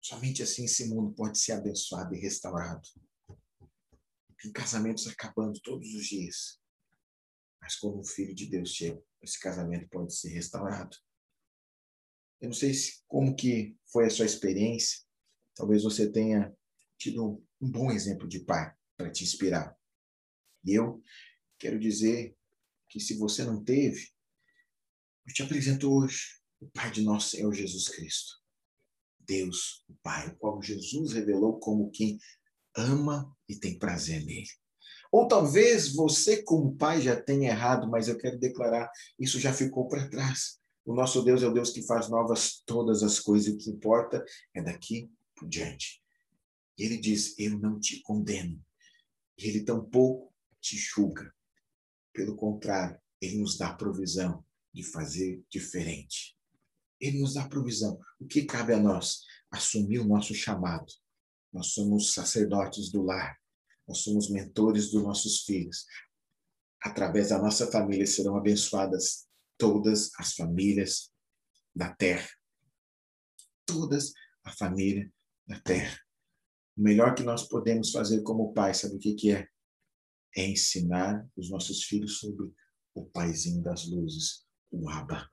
Somente 0.00 0.42
assim 0.42 0.64
esse 0.64 0.88
mundo 0.88 1.14
pode 1.14 1.38
ser 1.38 1.52
abençoado 1.52 2.14
e 2.14 2.20
restaurado. 2.20 2.88
Tem 4.40 4.52
casamentos 4.52 5.06
acabando 5.06 5.60
todos 5.60 5.94
os 5.94 6.06
dias. 6.06 6.60
Mas 7.60 7.74
quando 7.76 7.98
um 7.98 8.04
filho 8.04 8.34
de 8.34 8.46
Deus 8.46 8.70
chega, 8.70 9.02
esse 9.22 9.38
casamento 9.40 9.88
pode 9.88 10.14
ser 10.14 10.28
restaurado. 10.30 10.96
Eu 12.40 12.48
não 12.48 12.54
sei 12.54 12.74
se, 12.74 13.02
como 13.06 13.34
que 13.34 13.76
foi 13.90 14.06
a 14.06 14.10
sua 14.10 14.26
experiência. 14.26 15.00
Talvez 15.54 15.82
você 15.82 16.10
tenha 16.10 16.54
tido 16.98 17.42
um 17.60 17.70
bom 17.70 17.90
exemplo 17.90 18.28
de 18.28 18.40
pai 18.40 18.74
para 18.96 19.10
te 19.10 19.24
inspirar. 19.24 19.76
E 20.64 20.74
eu 20.74 21.02
quero 21.58 21.78
dizer 21.78 22.36
que 22.88 23.00
se 23.00 23.16
você 23.16 23.44
não 23.44 23.62
teve, 23.62 24.10
eu 25.26 25.34
te 25.34 25.42
apresento 25.42 25.92
hoje 25.92 26.40
o 26.60 26.68
Pai 26.70 26.90
de 26.90 27.02
nosso 27.02 27.30
Senhor 27.30 27.52
Jesus 27.52 27.88
Cristo. 27.88 28.34
Deus, 29.20 29.84
o 29.88 29.94
Pai, 30.02 30.28
o 30.28 30.36
qual 30.36 30.62
Jesus 30.62 31.12
revelou 31.12 31.58
como 31.58 31.90
quem 31.90 32.18
ama 32.76 33.36
e 33.48 33.56
tem 33.56 33.78
prazer 33.78 34.24
nele. 34.24 34.46
Ou 35.16 35.26
talvez 35.26 35.94
você, 35.94 36.42
como 36.42 36.76
pai, 36.76 37.00
já 37.00 37.18
tenha 37.18 37.48
errado, 37.48 37.88
mas 37.88 38.06
eu 38.06 38.18
quero 38.18 38.38
declarar: 38.38 38.90
isso 39.18 39.40
já 39.40 39.50
ficou 39.50 39.88
para 39.88 40.10
trás. 40.10 40.60
O 40.84 40.94
nosso 40.94 41.22
Deus 41.22 41.42
é 41.42 41.46
o 41.46 41.54
Deus 41.54 41.70
que 41.70 41.80
faz 41.86 42.10
novas 42.10 42.62
todas 42.66 43.02
as 43.02 43.18
coisas, 43.18 43.48
e 43.48 43.52
o 43.52 43.56
que 43.56 43.70
importa 43.70 44.22
é 44.52 44.60
daqui 44.60 45.10
por 45.34 45.48
diante. 45.48 46.02
E 46.76 46.84
ele 46.84 46.98
diz: 46.98 47.34
Eu 47.38 47.58
não 47.58 47.80
te 47.80 48.02
condeno. 48.02 48.62
E 49.38 49.48
ele 49.48 49.64
tampouco 49.64 50.34
te 50.60 50.76
julga. 50.76 51.34
Pelo 52.12 52.36
contrário, 52.36 53.00
ele 53.18 53.38
nos 53.38 53.56
dá 53.56 53.72
provisão 53.72 54.44
de 54.70 54.82
fazer 54.82 55.42
diferente. 55.48 56.36
Ele 57.00 57.20
nos 57.20 57.32
dá 57.32 57.48
provisão. 57.48 57.98
O 58.20 58.26
que 58.26 58.44
cabe 58.44 58.74
a 58.74 58.78
nós? 58.78 59.22
Assumir 59.50 59.98
o 60.00 60.06
nosso 60.06 60.34
chamado. 60.34 60.92
Nós 61.50 61.68
somos 61.68 62.12
sacerdotes 62.12 62.92
do 62.92 63.00
lar. 63.00 63.34
Nós 63.86 63.98
somos 63.98 64.30
mentores 64.30 64.90
dos 64.90 65.02
nossos 65.02 65.42
filhos. 65.42 65.86
Através 66.82 67.30
da 67.30 67.38
nossa 67.38 67.70
família 67.70 68.06
serão 68.06 68.36
abençoadas 68.36 69.26
todas 69.58 70.10
as 70.18 70.34
famílias 70.34 71.12
da 71.74 71.94
terra. 71.94 72.28
Todas 73.64 74.12
a 74.44 74.52
família 74.52 75.12
da 75.46 75.60
terra. 75.60 75.98
O 76.76 76.82
melhor 76.82 77.14
que 77.14 77.22
nós 77.22 77.48
podemos 77.48 77.90
fazer 77.90 78.22
como 78.22 78.52
pai, 78.52 78.74
sabe 78.74 78.96
o 78.96 78.98
que, 78.98 79.14
que 79.14 79.32
é? 79.32 79.48
É 80.36 80.46
ensinar 80.46 81.26
os 81.36 81.50
nossos 81.50 81.84
filhos 81.84 82.18
sobre 82.18 82.52
o 82.94 83.06
paizinho 83.06 83.62
das 83.62 83.86
luzes, 83.86 84.46
o 84.70 84.88
Abba. 84.88 85.30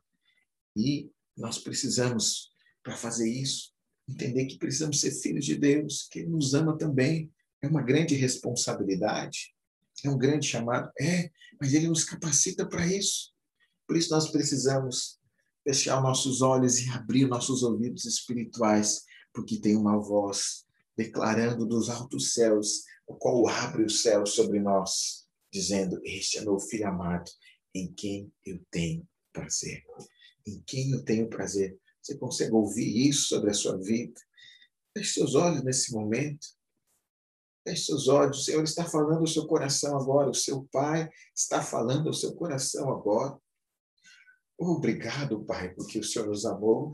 E 0.75 1.11
nós 1.37 1.59
precisamos, 1.59 2.51
para 2.81 2.95
fazer 2.95 3.29
isso, 3.29 3.73
entender 4.07 4.45
que 4.45 4.57
precisamos 4.57 4.99
ser 4.99 5.11
filhos 5.11 5.45
de 5.45 5.55
Deus, 5.55 6.07
que 6.09 6.19
Ele 6.19 6.29
nos 6.29 6.53
ama 6.53 6.77
também. 6.77 7.31
É 7.63 7.67
uma 7.67 7.81
grande 7.81 8.13
responsabilidade, 8.13 9.55
é 10.03 10.09
um 10.09 10.17
grande 10.17 10.45
chamado. 10.45 10.91
É, 10.99 11.31
mas 11.59 11.73
Ele 11.73 11.87
nos 11.87 12.03
capacita 12.03 12.67
para 12.67 12.85
isso. 12.85 13.31
Por 13.87 13.95
isso 13.95 14.11
nós 14.11 14.29
precisamos 14.29 15.17
fechar 15.63 16.01
nossos 16.01 16.41
olhos 16.41 16.79
e 16.79 16.89
abrir 16.89 17.25
nossos 17.25 17.63
ouvidos 17.63 18.03
espirituais, 18.03 19.03
porque 19.33 19.61
tem 19.61 19.77
uma 19.77 19.97
voz 19.97 20.65
declarando 20.97 21.65
dos 21.65 21.89
altos 21.89 22.33
céus, 22.33 22.83
o 23.07 23.15
qual 23.15 23.47
abre 23.47 23.83
o 23.83 23.89
céu 23.89 24.25
sobre 24.25 24.59
nós, 24.59 25.25
dizendo: 25.51 26.01
Este 26.03 26.39
é 26.39 26.41
meu 26.41 26.59
filho 26.59 26.87
amado, 26.89 27.31
em 27.73 27.93
quem 27.93 28.29
eu 28.45 28.61
tenho 28.69 29.07
prazer. 29.31 29.83
Em 30.45 30.61
quem 30.67 30.91
eu 30.91 31.03
tenho 31.05 31.29
prazer. 31.29 31.79
Você 32.01 32.17
consegue 32.17 32.51
ouvir 32.51 33.07
isso 33.07 33.27
sobre 33.27 33.51
a 33.51 33.53
sua 33.53 33.77
vida? 33.77 34.19
Feche 34.95 35.13
seus 35.13 35.33
olhos 35.33 35.63
nesse 35.63 35.93
momento. 35.93 36.45
Feche 37.63 37.85
seus 37.85 38.07
olhos. 38.07 38.39
O 38.39 38.43
Senhor 38.43 38.63
está 38.63 38.83
falando 38.83 39.19
ao 39.19 39.27
seu 39.27 39.47
coração 39.47 39.97
agora. 39.97 40.29
O 40.29 40.33
seu 40.33 40.67
Pai 40.71 41.09
está 41.35 41.61
falando 41.61 42.07
ao 42.07 42.13
seu 42.13 42.33
coração 42.35 42.91
agora. 42.91 43.37
Obrigado, 44.57 45.43
Pai, 45.45 45.73
porque 45.73 45.99
o 45.99 46.03
Senhor 46.03 46.27
nos 46.27 46.45
amou. 46.45 46.91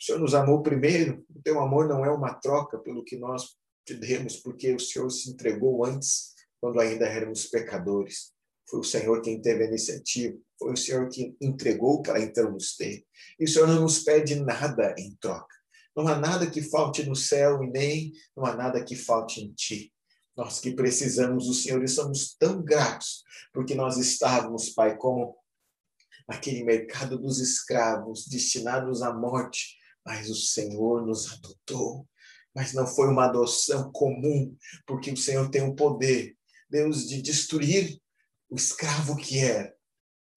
O 0.00 0.04
Senhor 0.04 0.18
nos 0.18 0.34
amou 0.34 0.62
primeiro. 0.62 1.24
O 1.34 1.42
teu 1.42 1.60
amor 1.60 1.86
não 1.86 2.04
é 2.04 2.10
uma 2.10 2.34
troca 2.34 2.78
pelo 2.78 3.04
que 3.04 3.16
nós 3.16 3.56
te 3.86 3.94
demos, 3.94 4.36
porque 4.36 4.74
o 4.74 4.80
Senhor 4.80 5.10
se 5.10 5.30
entregou 5.30 5.84
antes, 5.84 6.34
quando 6.60 6.80
ainda 6.80 7.06
éramos 7.06 7.46
pecadores. 7.46 8.32
Foi 8.68 8.80
o 8.80 8.84
Senhor 8.84 9.20
quem 9.20 9.40
teve 9.40 9.64
a 9.64 9.68
iniciativa. 9.68 10.36
Foi 10.58 10.72
o 10.72 10.76
Senhor 10.76 11.08
que 11.08 11.36
entregou 11.40 12.02
para 12.02 12.20
então 12.20 12.50
nos 12.50 12.76
ter. 12.76 13.04
E 13.38 13.44
o 13.44 13.48
Senhor 13.48 13.68
não 13.68 13.82
nos 13.82 14.00
pede 14.00 14.36
nada 14.36 14.94
em 14.96 15.14
troca. 15.20 15.61
Não 15.96 16.08
há 16.08 16.16
nada 16.16 16.50
que 16.50 16.62
falte 16.62 17.04
no 17.04 17.14
céu 17.14 17.62
e 17.62 17.70
nem 17.70 18.12
não 18.36 18.46
há 18.46 18.54
nada 18.54 18.82
que 18.82 18.96
falte 18.96 19.40
em 19.40 19.52
ti. 19.52 19.92
Nós 20.36 20.58
que 20.58 20.72
precisamos 20.72 21.46
do 21.46 21.54
Senhor 21.54 21.82
e 21.84 21.88
somos 21.88 22.34
tão 22.38 22.62
gratos, 22.62 23.22
porque 23.52 23.74
nós 23.74 23.98
estávamos, 23.98 24.70
Pai, 24.70 24.96
como 24.96 25.36
aquele 26.26 26.64
mercado 26.64 27.18
dos 27.18 27.38
escravos, 27.38 28.26
destinados 28.26 29.02
à 29.02 29.12
morte, 29.12 29.76
mas 30.04 30.30
o 30.30 30.34
Senhor 30.34 31.06
nos 31.06 31.30
adotou. 31.32 32.08
Mas 32.54 32.72
não 32.72 32.86
foi 32.86 33.08
uma 33.08 33.26
adoção 33.26 33.90
comum, 33.92 34.54
porque 34.86 35.10
o 35.10 35.16
Senhor 35.16 35.50
tem 35.50 35.62
o 35.62 35.74
poder, 35.74 36.36
Deus, 36.68 37.08
de 37.08 37.20
destruir 37.20 37.98
o 38.50 38.56
escravo 38.56 39.16
que 39.16 39.38
era 39.38 39.74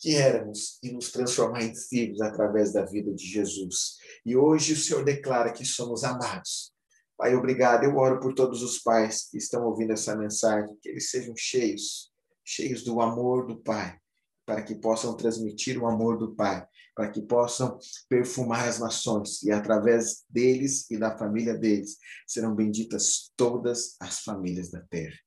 que 0.05 0.15
éramos 0.15 0.77
e 0.83 0.91
nos 0.91 1.11
transformar 1.11 1.63
em 1.63 1.73
filhos 1.73 2.21
através 2.21 2.71
da 2.71 2.85
vida 2.85 3.11
de 3.11 3.25
Jesus. 3.25 3.95
E 4.23 4.37
hoje 4.37 4.73
o 4.73 4.77
Senhor 4.77 5.03
declara 5.03 5.51
que 5.51 5.65
somos 5.65 6.03
amados. 6.03 6.71
Pai, 7.17 7.33
obrigado. 7.33 7.85
Eu 7.85 7.97
oro 7.97 8.19
por 8.19 8.35
todos 8.35 8.61
os 8.61 8.77
pais 8.77 9.27
que 9.27 9.39
estão 9.39 9.65
ouvindo 9.65 9.93
essa 9.93 10.15
mensagem, 10.15 10.77
que 10.79 10.89
eles 10.89 11.09
sejam 11.09 11.33
cheios, 11.35 12.11
cheios 12.43 12.83
do 12.83 13.01
amor 13.01 13.47
do 13.47 13.57
Pai, 13.57 13.97
para 14.45 14.61
que 14.61 14.75
possam 14.75 15.17
transmitir 15.17 15.81
o 15.81 15.87
amor 15.87 16.19
do 16.19 16.35
Pai, 16.35 16.63
para 16.95 17.09
que 17.09 17.23
possam 17.23 17.79
perfumar 18.07 18.67
as 18.67 18.79
nações 18.79 19.41
e 19.41 19.51
através 19.51 20.23
deles 20.29 20.85
e 20.91 20.99
da 20.99 21.17
família 21.17 21.55
deles 21.55 21.97
serão 22.27 22.53
benditas 22.53 23.31
todas 23.35 23.95
as 23.99 24.19
famílias 24.19 24.69
da 24.69 24.81
terra. 24.81 25.17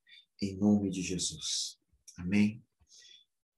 Em 0.41 0.57
nome 0.57 0.89
de 0.89 1.03
Jesus. 1.03 1.79
Amém. 2.17 2.63